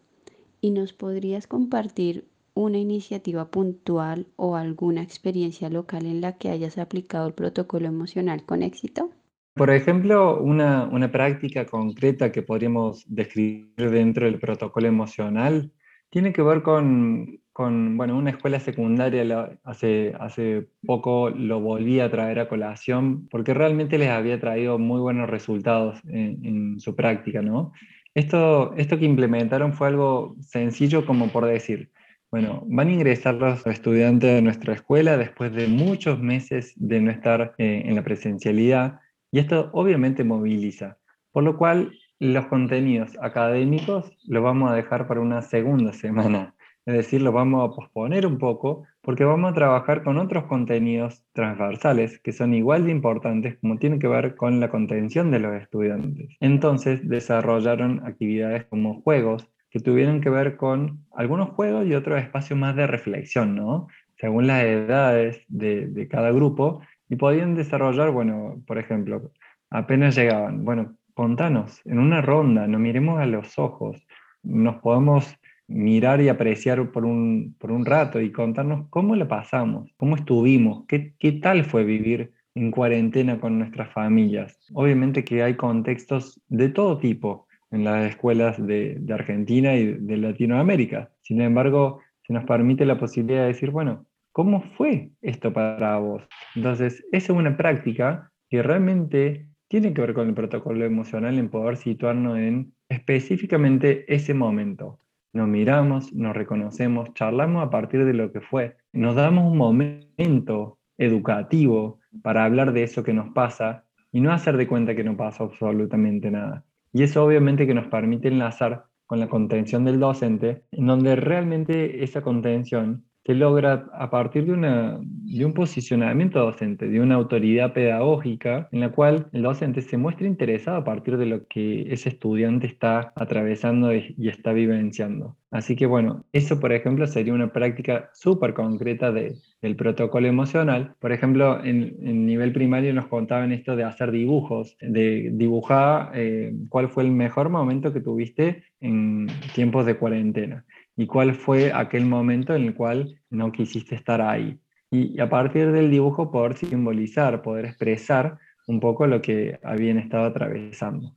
¿Y 0.59 0.71
nos 0.71 0.91
podrías 0.91 1.45
compartir 1.45 2.25
una 2.55 2.77
iniciativa 2.79 3.49
puntual 3.49 4.27
o 4.35 4.55
alguna 4.55 5.03
experiencia 5.03 5.69
local 5.69 6.05
en 6.05 6.21
la 6.21 6.37
que 6.37 6.49
hayas 6.49 6.77
aplicado 6.77 7.27
el 7.27 7.33
protocolo 7.33 7.87
emocional 7.87 8.43
con 8.43 8.63
éxito? 8.63 9.11
Por 9.55 9.69
ejemplo, 9.69 10.41
una, 10.41 10.85
una 10.85 11.11
práctica 11.11 11.67
concreta 11.67 12.31
que 12.31 12.41
podríamos 12.41 13.05
describir 13.07 13.91
dentro 13.91 14.25
del 14.25 14.39
protocolo 14.39 14.87
emocional 14.87 15.71
tiene 16.09 16.33
que 16.33 16.41
ver 16.41 16.63
con 16.63 17.39
con 17.53 17.97
bueno, 17.97 18.17
una 18.17 18.31
escuela 18.31 18.59
secundaria 18.59 19.59
hace, 19.63 20.13
hace 20.19 20.67
poco 20.85 21.29
lo 21.29 21.61
volví 21.61 21.99
a 21.99 22.09
traer 22.09 22.39
a 22.39 22.49
colación 22.49 23.27
porque 23.29 23.53
realmente 23.53 23.99
les 23.99 24.09
había 24.09 24.39
traído 24.39 24.79
muy 24.79 24.99
buenos 24.99 25.29
resultados 25.29 26.01
en, 26.07 26.79
su 26.79 26.95
práctica. 26.95 27.43
¿no? 27.43 27.71
Esto, 28.15 28.73
esto 28.75 28.97
que 28.97 29.05
implementaron 29.05 29.73
fue 29.73 29.87
algo 29.87 30.35
sencillo 30.41 31.05
como 31.05 31.27
por 31.29 31.45
decir, 31.45 31.91
bueno, 32.31 32.63
van 32.65 32.87
a 32.87 32.93
ingresar 32.93 33.35
los 33.35 33.65
estudiantes 33.67 34.33
de 34.33 34.41
nuestra 34.41 34.73
escuela 34.73 35.15
después 35.15 35.53
de 35.53 35.67
muchos 35.67 36.19
meses 36.19 36.73
de 36.75 36.99
no 36.99 37.11
estar 37.11 37.53
eh, 37.59 37.83
en 37.85 37.95
la 37.95 38.03
presencialidad 38.03 38.99
y 39.31 39.37
esto 39.37 39.69
obviamente 39.73 40.23
moviliza. 40.23 40.97
Por 41.31 41.43
lo 41.43 41.57
cual 41.57 41.93
Los 42.19 42.45
contenidos 42.45 43.17
académicos 43.21 44.15
los 44.27 44.41
vamos 44.41 44.71
a 44.71 44.75
dejar 44.75 45.07
para 45.07 45.19
una 45.19 45.41
segunda 45.41 45.91
semana, 45.91 46.55
es 46.85 46.95
decir, 46.95 47.21
los 47.21 47.33
vamos 47.33 47.69
a 47.69 47.75
posponer 47.75 48.27
un 48.27 48.37
poco 48.37 48.83
porque 49.01 49.23
vamos 49.23 49.51
a 49.51 49.55
trabajar 49.55 50.03
con 50.03 50.17
otros 50.17 50.45
contenidos 50.45 51.23
transversales 51.33 52.19
que 52.19 52.33
son 52.33 52.53
igual 52.53 52.85
de 52.85 52.91
importantes 52.91 53.57
como 53.59 53.77
tienen 53.77 53.99
que 53.99 54.07
ver 54.07 54.35
con 54.35 54.59
la 54.59 54.69
contención 54.69 55.31
de 55.31 55.39
los 55.39 55.53
estudiantes. 55.61 56.35
Entonces 56.41 57.07
desarrollaron 57.07 58.05
actividades 58.05 58.65
como 58.65 59.01
juegos 59.01 59.49
que 59.69 59.79
tuvieron 59.79 60.21
que 60.21 60.29
ver 60.29 60.57
con 60.57 61.05
algunos 61.15 61.49
juegos 61.49 61.87
y 61.87 61.95
otros 61.95 62.21
espacios 62.21 62.59
más 62.59 62.75
de 62.75 62.85
reflexión, 62.85 63.55
¿no? 63.55 63.87
Según 64.17 64.47
las 64.47 64.63
edades 64.63 65.43
de, 65.47 65.87
de 65.87 66.07
cada 66.07 66.31
grupo 66.31 66.81
y 67.09 67.15
podían 67.15 67.55
desarrollar, 67.55 68.11
bueno, 68.11 68.61
por 68.67 68.77
ejemplo, 68.77 69.31
apenas 69.69 70.15
llegaban, 70.15 70.63
bueno, 70.63 70.95
contanos, 71.13 71.81
en 71.85 71.99
una 71.99 72.21
ronda, 72.21 72.67
nos 72.67 72.81
miremos 72.81 73.19
a 73.19 73.25
los 73.25 73.57
ojos, 73.57 74.05
nos 74.43 74.75
podemos 74.77 75.35
mirar 75.73 76.21
y 76.21 76.29
apreciar 76.29 76.91
por 76.91 77.05
un, 77.05 77.55
por 77.59 77.71
un 77.71 77.85
rato 77.85 78.21
y 78.21 78.31
contarnos 78.31 78.87
cómo 78.89 79.15
le 79.15 79.25
pasamos, 79.25 79.91
cómo 79.97 80.15
estuvimos, 80.15 80.85
qué, 80.87 81.15
qué 81.19 81.33
tal 81.33 81.65
fue 81.65 81.83
vivir 81.83 82.33
en 82.55 82.71
cuarentena 82.71 83.39
con 83.39 83.57
nuestras 83.57 83.91
familias. 83.91 84.59
Obviamente 84.73 85.23
que 85.23 85.43
hay 85.43 85.55
contextos 85.55 86.41
de 86.47 86.69
todo 86.69 86.99
tipo 86.99 87.47
en 87.71 87.83
las 87.83 88.07
escuelas 88.09 88.63
de, 88.65 88.97
de, 88.99 89.13
Argentina 89.13 89.75
y 89.75 89.93
de 89.93 90.17
Latinoamérica. 90.17 91.11
Sin 91.21 91.41
embargo, 91.41 92.01
se 92.21 92.33
nos 92.33 92.45
permite 92.45 92.85
la 92.85 92.99
posibilidad 92.99 93.41
de 93.41 93.47
decir, 93.47 93.71
bueno, 93.71 94.05
¿cómo 94.31 94.61
fue 94.77 95.09
esto 95.21 95.51
para 95.51 95.97
vos? 95.97 96.23
Entonces, 96.55 97.03
esa 97.11 97.33
es 97.33 97.37
una 97.37 97.57
práctica 97.57 98.31
que 98.49 98.61
realmente 98.61 99.47
tiene 99.67 99.91
que 99.91 100.01
ver 100.01 100.13
con 100.13 100.27
el 100.27 100.35
protocolo 100.35 100.85
emocional 100.85 101.39
en 101.39 101.49
poder 101.49 101.77
situarnos 101.77 102.37
en 102.37 102.73
específicamente 102.89 104.05
ese 104.13 104.35
momento. 104.35 104.99
Nos 105.33 105.47
miramos, 105.47 106.13
nos 106.13 106.35
reconocemos, 106.35 107.13
charlamos 107.15 107.65
a 107.65 107.69
partir 107.71 108.05
de 108.05 108.13
lo 108.13 108.31
que 108.31 108.39
fue. 108.39 108.77
Nos 108.93 109.15
damos 109.15 109.51
un 109.51 109.57
momento 109.57 110.77
educativo 110.97 111.99
para 112.21 112.45
hablar 112.45 112.71
de 112.71 112.83
eso 112.83 113.03
que 113.03 113.13
nos 113.13 113.33
pasa 113.33 113.85
y 114.11 114.21
no 114.21 114.31
hacer 114.31 114.57
de 114.57 114.67
cuenta 114.67 114.95
que 114.95 115.03
no 115.03 115.17
pasa 115.17 115.43
absolutamente 115.43 116.29
nada. 116.29 116.65
Y 116.93 117.01
eso 117.01 117.25
obviamente 117.25 117.65
que 117.65 117.73
nos 117.73 117.87
permite 117.87 118.27
enlazar 118.27 118.85
con 119.07 119.19
la 119.19 119.27
contención 119.27 119.83
del 119.85 119.99
docente, 119.99 120.63
en 120.71 120.85
donde 120.85 121.15
realmente 121.15 122.03
esa 122.03 122.21
contención 122.21 123.05
se 123.25 123.33
logra 123.33 123.85
a 123.93 124.09
partir 124.09 124.45
de, 124.45 124.51
una, 124.51 124.99
de 125.01 125.45
un 125.45 125.53
posicionamiento 125.53 126.39
docente, 126.39 126.87
de 126.87 126.99
una 126.99 127.15
autoridad 127.15 127.73
pedagógica 127.73 128.67
en 128.71 128.81
la 128.81 128.91
cual 128.91 129.27
el 129.31 129.43
docente 129.43 129.81
se 129.81 129.97
muestra 129.97 130.27
interesado 130.27 130.77
a 130.77 130.83
partir 130.83 131.17
de 131.17 131.25
lo 131.25 131.47
que 131.47 131.93
ese 131.93 132.09
estudiante 132.09 132.67
está 132.67 133.13
atravesando 133.15 133.93
y 133.93 134.27
está 134.27 134.51
vivenciando. 134.51 135.37
Así 135.51 135.75
que 135.75 135.85
bueno, 135.85 136.25
eso 136.33 136.59
por 136.59 136.73
ejemplo 136.73 137.05
sería 137.07 137.33
una 137.33 137.53
práctica 137.53 138.09
súper 138.13 138.53
concreta 138.53 139.11
de, 139.11 139.35
del 139.61 139.75
protocolo 139.75 140.27
emocional. 140.27 140.95
Por 140.99 141.11
ejemplo, 141.11 141.63
en, 141.63 141.95
en, 142.01 142.25
nivel 142.25 142.51
primario 142.51 142.93
nos 142.93 143.07
contaban 143.07 143.51
esto 143.51 143.75
de 143.75 143.83
hacer 143.83 144.11
dibujos, 144.11 144.75
de 144.81 145.29
dibujar 145.33 146.11
eh, 146.15 146.53
cuál 146.69 146.89
fue 146.89 147.03
el 147.03 147.11
mejor 147.11 147.49
momento 147.49 147.93
que 147.93 148.01
tuviste 148.01 148.63
en 148.81 149.27
tiempos 149.53 149.85
de 149.85 149.95
cuarentena 149.95 150.65
y 150.95 151.07
cuál 151.07 151.35
fue 151.35 151.71
aquel 151.73 152.05
momento 152.05 152.55
en 152.55 152.63
el 152.63 152.75
cual 152.75 153.19
no 153.29 153.51
quisiste 153.51 153.95
estar 153.95 154.21
ahí. 154.21 154.59
Y, 154.91 155.19
a 155.19 155.29
partir 155.29 155.71
del 155.71 155.89
dibujo 155.89 156.31
poder 156.31 156.55
simbolizar, 156.55 157.41
poder 157.41 157.65
expresar 157.65 158.37
un 158.67 158.79
poco 158.79 159.07
lo 159.07 159.21
que 159.21 159.59
habían 159.63 159.97
estado 159.97 160.25
atravesando. 160.25 161.15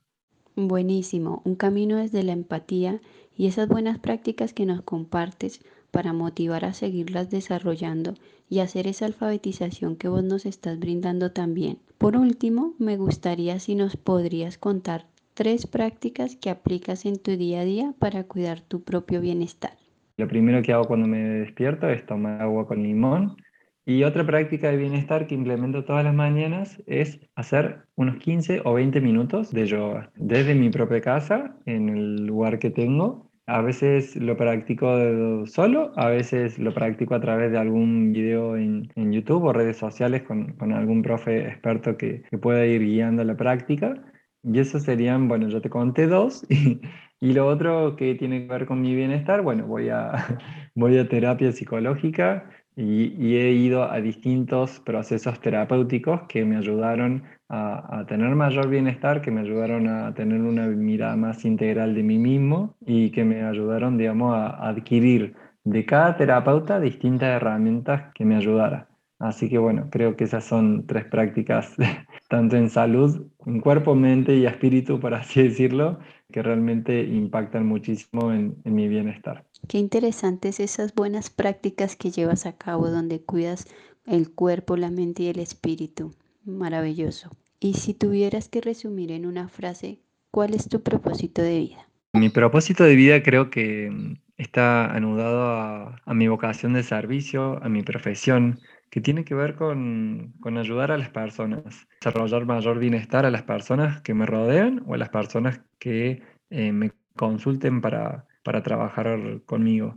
Buenísimo, 0.54 1.42
un 1.44 1.54
camino 1.54 1.98
desde 1.98 2.22
la 2.22 2.32
empatía 2.32 3.00
y 3.36 3.46
esas 3.46 3.68
buenas 3.68 3.98
prácticas 3.98 4.54
que 4.54 4.64
nos 4.64 4.80
compartes 4.80 5.60
para 5.90 6.14
motivar 6.14 6.64
a 6.64 6.72
seguirlas 6.72 7.28
desarrollando 7.28 8.14
y 8.48 8.60
hacer 8.60 8.86
esa 8.86 9.04
alfabetización 9.04 9.96
que 9.96 10.08
vos 10.08 10.24
nos 10.24 10.46
estás 10.46 10.78
brindando 10.78 11.32
también. 11.32 11.78
Por 11.98 12.16
último, 12.16 12.74
me 12.78 12.96
gustaría 12.96 13.60
si 13.60 13.74
nos 13.74 13.96
podrías 13.96 14.56
contar 14.56 15.06
tres 15.36 15.66
prácticas 15.66 16.34
que 16.34 16.48
aplicas 16.48 17.04
en 17.04 17.22
tu 17.22 17.36
día 17.36 17.60
a 17.60 17.64
día 17.64 17.92
para 17.98 18.24
cuidar 18.24 18.62
tu 18.62 18.82
propio 18.82 19.20
bienestar. 19.20 19.72
Lo 20.16 20.26
primero 20.26 20.62
que 20.62 20.72
hago 20.72 20.84
cuando 20.84 21.06
me 21.06 21.18
despierto 21.18 21.90
es 21.90 22.06
tomar 22.06 22.40
agua 22.40 22.66
con 22.66 22.82
limón. 22.82 23.36
Y 23.84 24.02
otra 24.02 24.26
práctica 24.26 24.70
de 24.70 24.78
bienestar 24.78 25.26
que 25.26 25.34
implemento 25.34 25.84
todas 25.84 26.04
las 26.04 26.14
mañanas 26.14 26.82
es 26.86 27.20
hacer 27.36 27.82
unos 27.96 28.16
15 28.16 28.62
o 28.64 28.72
20 28.74 29.00
minutos 29.02 29.52
de 29.52 29.66
yoga 29.66 30.10
desde 30.16 30.54
mi 30.54 30.70
propia 30.70 31.02
casa, 31.02 31.54
en 31.66 31.90
el 31.90 32.26
lugar 32.26 32.58
que 32.58 32.70
tengo. 32.70 33.30
A 33.46 33.60
veces 33.60 34.16
lo 34.16 34.36
practico 34.38 35.46
solo, 35.46 35.92
a 35.96 36.08
veces 36.08 36.58
lo 36.58 36.72
practico 36.72 37.14
a 37.14 37.20
través 37.20 37.52
de 37.52 37.58
algún 37.58 38.12
video 38.12 38.56
en, 38.56 38.90
en 38.96 39.12
YouTube 39.12 39.44
o 39.44 39.52
redes 39.52 39.76
sociales 39.76 40.22
con, 40.22 40.54
con 40.54 40.72
algún 40.72 41.02
profe 41.02 41.46
experto 41.46 41.96
que, 41.96 42.22
que 42.22 42.38
pueda 42.38 42.66
ir 42.66 42.80
guiando 42.82 43.22
la 43.22 43.36
práctica. 43.36 44.02
Y 44.46 44.60
eso 44.60 44.78
serían, 44.78 45.26
bueno, 45.28 45.48
yo 45.48 45.60
te 45.60 45.70
conté 45.70 46.06
dos. 46.06 46.46
Y, 47.18 47.32
lo 47.32 47.46
otro 47.46 47.96
que 47.96 48.14
tiene 48.14 48.42
que 48.42 48.52
ver 48.52 48.66
con 48.66 48.82
mi 48.82 48.94
bienestar, 48.94 49.40
bueno, 49.40 49.66
voy 49.66 49.88
a, 49.88 50.12
voy 50.74 50.98
a 50.98 51.08
terapia 51.08 51.50
psicológica 51.50 52.50
y, 52.76 53.36
he 53.36 53.52
ido 53.52 53.90
a 53.90 54.02
distintos 54.02 54.80
procesos 54.80 55.40
terapéuticos 55.40 56.24
que 56.28 56.44
me 56.44 56.58
ayudaron 56.58 57.22
a, 57.48 58.00
a, 58.00 58.06
tener 58.06 58.34
mayor 58.34 58.68
bienestar, 58.68 59.22
que 59.22 59.30
me 59.30 59.40
ayudaron 59.40 59.88
a 59.88 60.12
tener 60.12 60.42
una 60.42 60.66
mirada 60.66 61.16
más 61.16 61.44
integral 61.46 61.94
de 61.94 62.02
mí 62.02 62.18
mismo 62.18 62.76
y 62.84 63.10
que 63.10 63.24
me 63.24 63.42
ayudaron, 63.42 63.96
digamos, 63.96 64.34
a 64.34 64.68
adquirir 64.68 65.34
de 65.64 65.86
cada 65.86 66.16
terapeuta 66.18 66.80
distintas 66.80 67.30
herramientas 67.30 68.12
que 68.14 68.26
me 68.26 68.36
ayudaran. 68.36 68.86
Así 69.18 69.48
que 69.48 69.58
bueno, 69.58 69.88
creo 69.90 70.16
que 70.16 70.24
esas 70.24 70.44
son 70.44 70.86
tres 70.86 71.04
prácticas, 71.06 71.74
tanto 72.28 72.56
en 72.56 72.68
salud, 72.68 73.26
en 73.46 73.60
cuerpo, 73.60 73.94
mente 73.94 74.36
y 74.36 74.46
espíritu, 74.46 75.00
por 75.00 75.14
así 75.14 75.42
decirlo, 75.42 75.98
que 76.30 76.42
realmente 76.42 77.02
impactan 77.02 77.66
muchísimo 77.66 78.32
en, 78.32 78.56
en 78.64 78.74
mi 78.74 78.88
bienestar. 78.88 79.44
Qué 79.68 79.78
interesantes 79.78 80.60
esas 80.60 80.94
buenas 80.94 81.30
prácticas 81.30 81.96
que 81.96 82.10
llevas 82.10 82.46
a 82.46 82.56
cabo 82.56 82.90
donde 82.90 83.22
cuidas 83.22 83.66
el 84.04 84.30
cuerpo, 84.30 84.76
la 84.76 84.90
mente 84.90 85.24
y 85.24 85.28
el 85.28 85.38
espíritu. 85.38 86.14
Maravilloso. 86.44 87.30
Y 87.58 87.74
si 87.74 87.94
tuvieras 87.94 88.48
que 88.48 88.60
resumir 88.60 89.10
en 89.10 89.26
una 89.26 89.48
frase, 89.48 90.00
¿cuál 90.30 90.54
es 90.54 90.68
tu 90.68 90.82
propósito 90.82 91.42
de 91.42 91.58
vida? 91.58 91.88
Mi 92.12 92.28
propósito 92.28 92.84
de 92.84 92.94
vida 92.94 93.22
creo 93.22 93.50
que 93.50 93.90
mm, 93.90 94.14
está 94.36 94.92
anudado 94.94 95.42
a, 95.42 96.00
a 96.04 96.14
mi 96.14 96.28
vocación 96.28 96.74
de 96.74 96.82
servicio, 96.82 97.62
a 97.62 97.68
mi 97.68 97.82
profesión, 97.82 98.60
que 98.90 99.00
tiene 99.00 99.24
que 99.24 99.34
ver 99.34 99.54
con, 99.56 100.34
con, 100.40 100.58
ayudar 100.58 100.92
a 100.92 100.98
las 100.98 101.10
personas, 101.10 101.86
desarrollar 102.00 102.46
mayor 102.46 102.78
bienestar 102.78 103.26
a 103.26 103.30
las 103.30 103.42
personas 103.42 104.00
que 104.02 104.14
me 104.14 104.26
rodean 104.26 104.82
o 104.86 104.94
a 104.94 104.98
las 104.98 105.10
personas 105.10 105.60
que 105.78 106.22
eh, 106.50 106.72
me 106.72 106.92
consulten 107.16 107.80
para, 107.80 108.26
para, 108.44 108.62
trabajar 108.62 109.40
conmigo. 109.46 109.96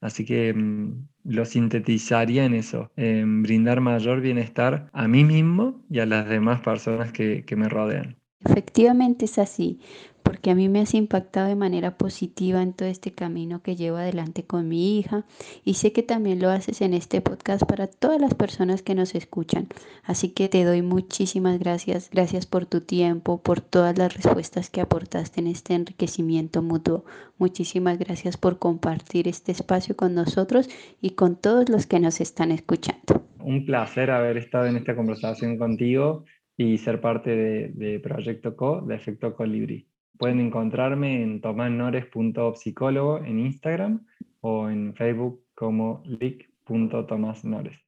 Así 0.00 0.24
que 0.24 0.52
mm, 0.54 1.08
lo 1.24 1.44
sintetizaría 1.44 2.44
en 2.44 2.54
eso, 2.54 2.92
brindar 2.96 3.80
mayor 3.80 4.20
bienestar 4.20 4.88
a 4.92 5.08
mí 5.08 5.24
mismo 5.24 5.84
y 5.90 6.00
a 6.00 6.06
las 6.06 6.28
demás 6.28 6.60
personas 6.60 7.12
que, 7.12 7.44
que 7.44 7.56
me 7.56 7.68
rodean. 7.68 8.16
Efectivamente 8.44 9.24
es 9.24 9.38
así 9.38 9.80
porque 10.26 10.50
a 10.50 10.56
mí 10.56 10.68
me 10.68 10.80
has 10.80 10.92
impactado 10.94 11.46
de 11.46 11.54
manera 11.54 11.96
positiva 11.96 12.60
en 12.60 12.72
todo 12.72 12.88
este 12.88 13.12
camino 13.12 13.62
que 13.62 13.76
llevo 13.76 13.98
adelante 13.98 14.42
con 14.42 14.68
mi 14.68 14.98
hija 14.98 15.24
y 15.64 15.74
sé 15.74 15.92
que 15.92 16.02
también 16.02 16.42
lo 16.42 16.50
haces 16.50 16.80
en 16.80 16.94
este 16.94 17.20
podcast 17.20 17.62
para 17.62 17.86
todas 17.86 18.20
las 18.20 18.34
personas 18.34 18.82
que 18.82 18.96
nos 18.96 19.14
escuchan. 19.14 19.68
Así 20.02 20.30
que 20.30 20.48
te 20.48 20.64
doy 20.64 20.82
muchísimas 20.82 21.60
gracias, 21.60 22.10
gracias 22.10 22.44
por 22.44 22.66
tu 22.66 22.80
tiempo, 22.80 23.40
por 23.40 23.60
todas 23.60 23.96
las 23.96 24.14
respuestas 24.14 24.68
que 24.68 24.80
aportaste 24.80 25.40
en 25.40 25.46
este 25.46 25.74
enriquecimiento 25.74 26.60
mutuo. 26.60 27.04
Muchísimas 27.38 27.96
gracias 27.96 28.36
por 28.36 28.58
compartir 28.58 29.28
este 29.28 29.52
espacio 29.52 29.96
con 29.96 30.16
nosotros 30.16 30.68
y 31.00 31.10
con 31.10 31.36
todos 31.36 31.68
los 31.68 31.86
que 31.86 32.00
nos 32.00 32.20
están 32.20 32.50
escuchando. 32.50 33.22
Un 33.38 33.64
placer 33.64 34.10
haber 34.10 34.38
estado 34.38 34.66
en 34.66 34.76
esta 34.76 34.96
conversación 34.96 35.56
contigo 35.56 36.24
y 36.56 36.78
ser 36.78 37.00
parte 37.00 37.70
de, 37.70 38.00
Proyecto 38.00 38.56
Co, 38.56 38.80
de 38.80 38.94
Efecto 38.94 39.34
Colibri. 39.34 39.88
Pueden 40.18 40.40
encontrarme 40.40 41.22
en 41.22 41.40
tomasnores.psicólogo 41.40 43.18
en 43.18 43.38
Instagram 43.38 44.06
o 44.40 44.68
en 44.70 44.94
Facebook 44.94 45.44
como 45.54 46.02
lic.tomasnores. 46.06 47.85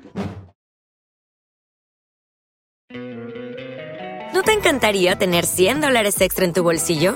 ¿No 4.34 4.44
te 4.44 4.52
encantaría 4.52 5.18
tener 5.18 5.46
100 5.46 5.80
dólares 5.82 6.22
extra 6.22 6.46
en 6.46 6.54
tu 6.54 6.62
bolsillo? 6.62 7.16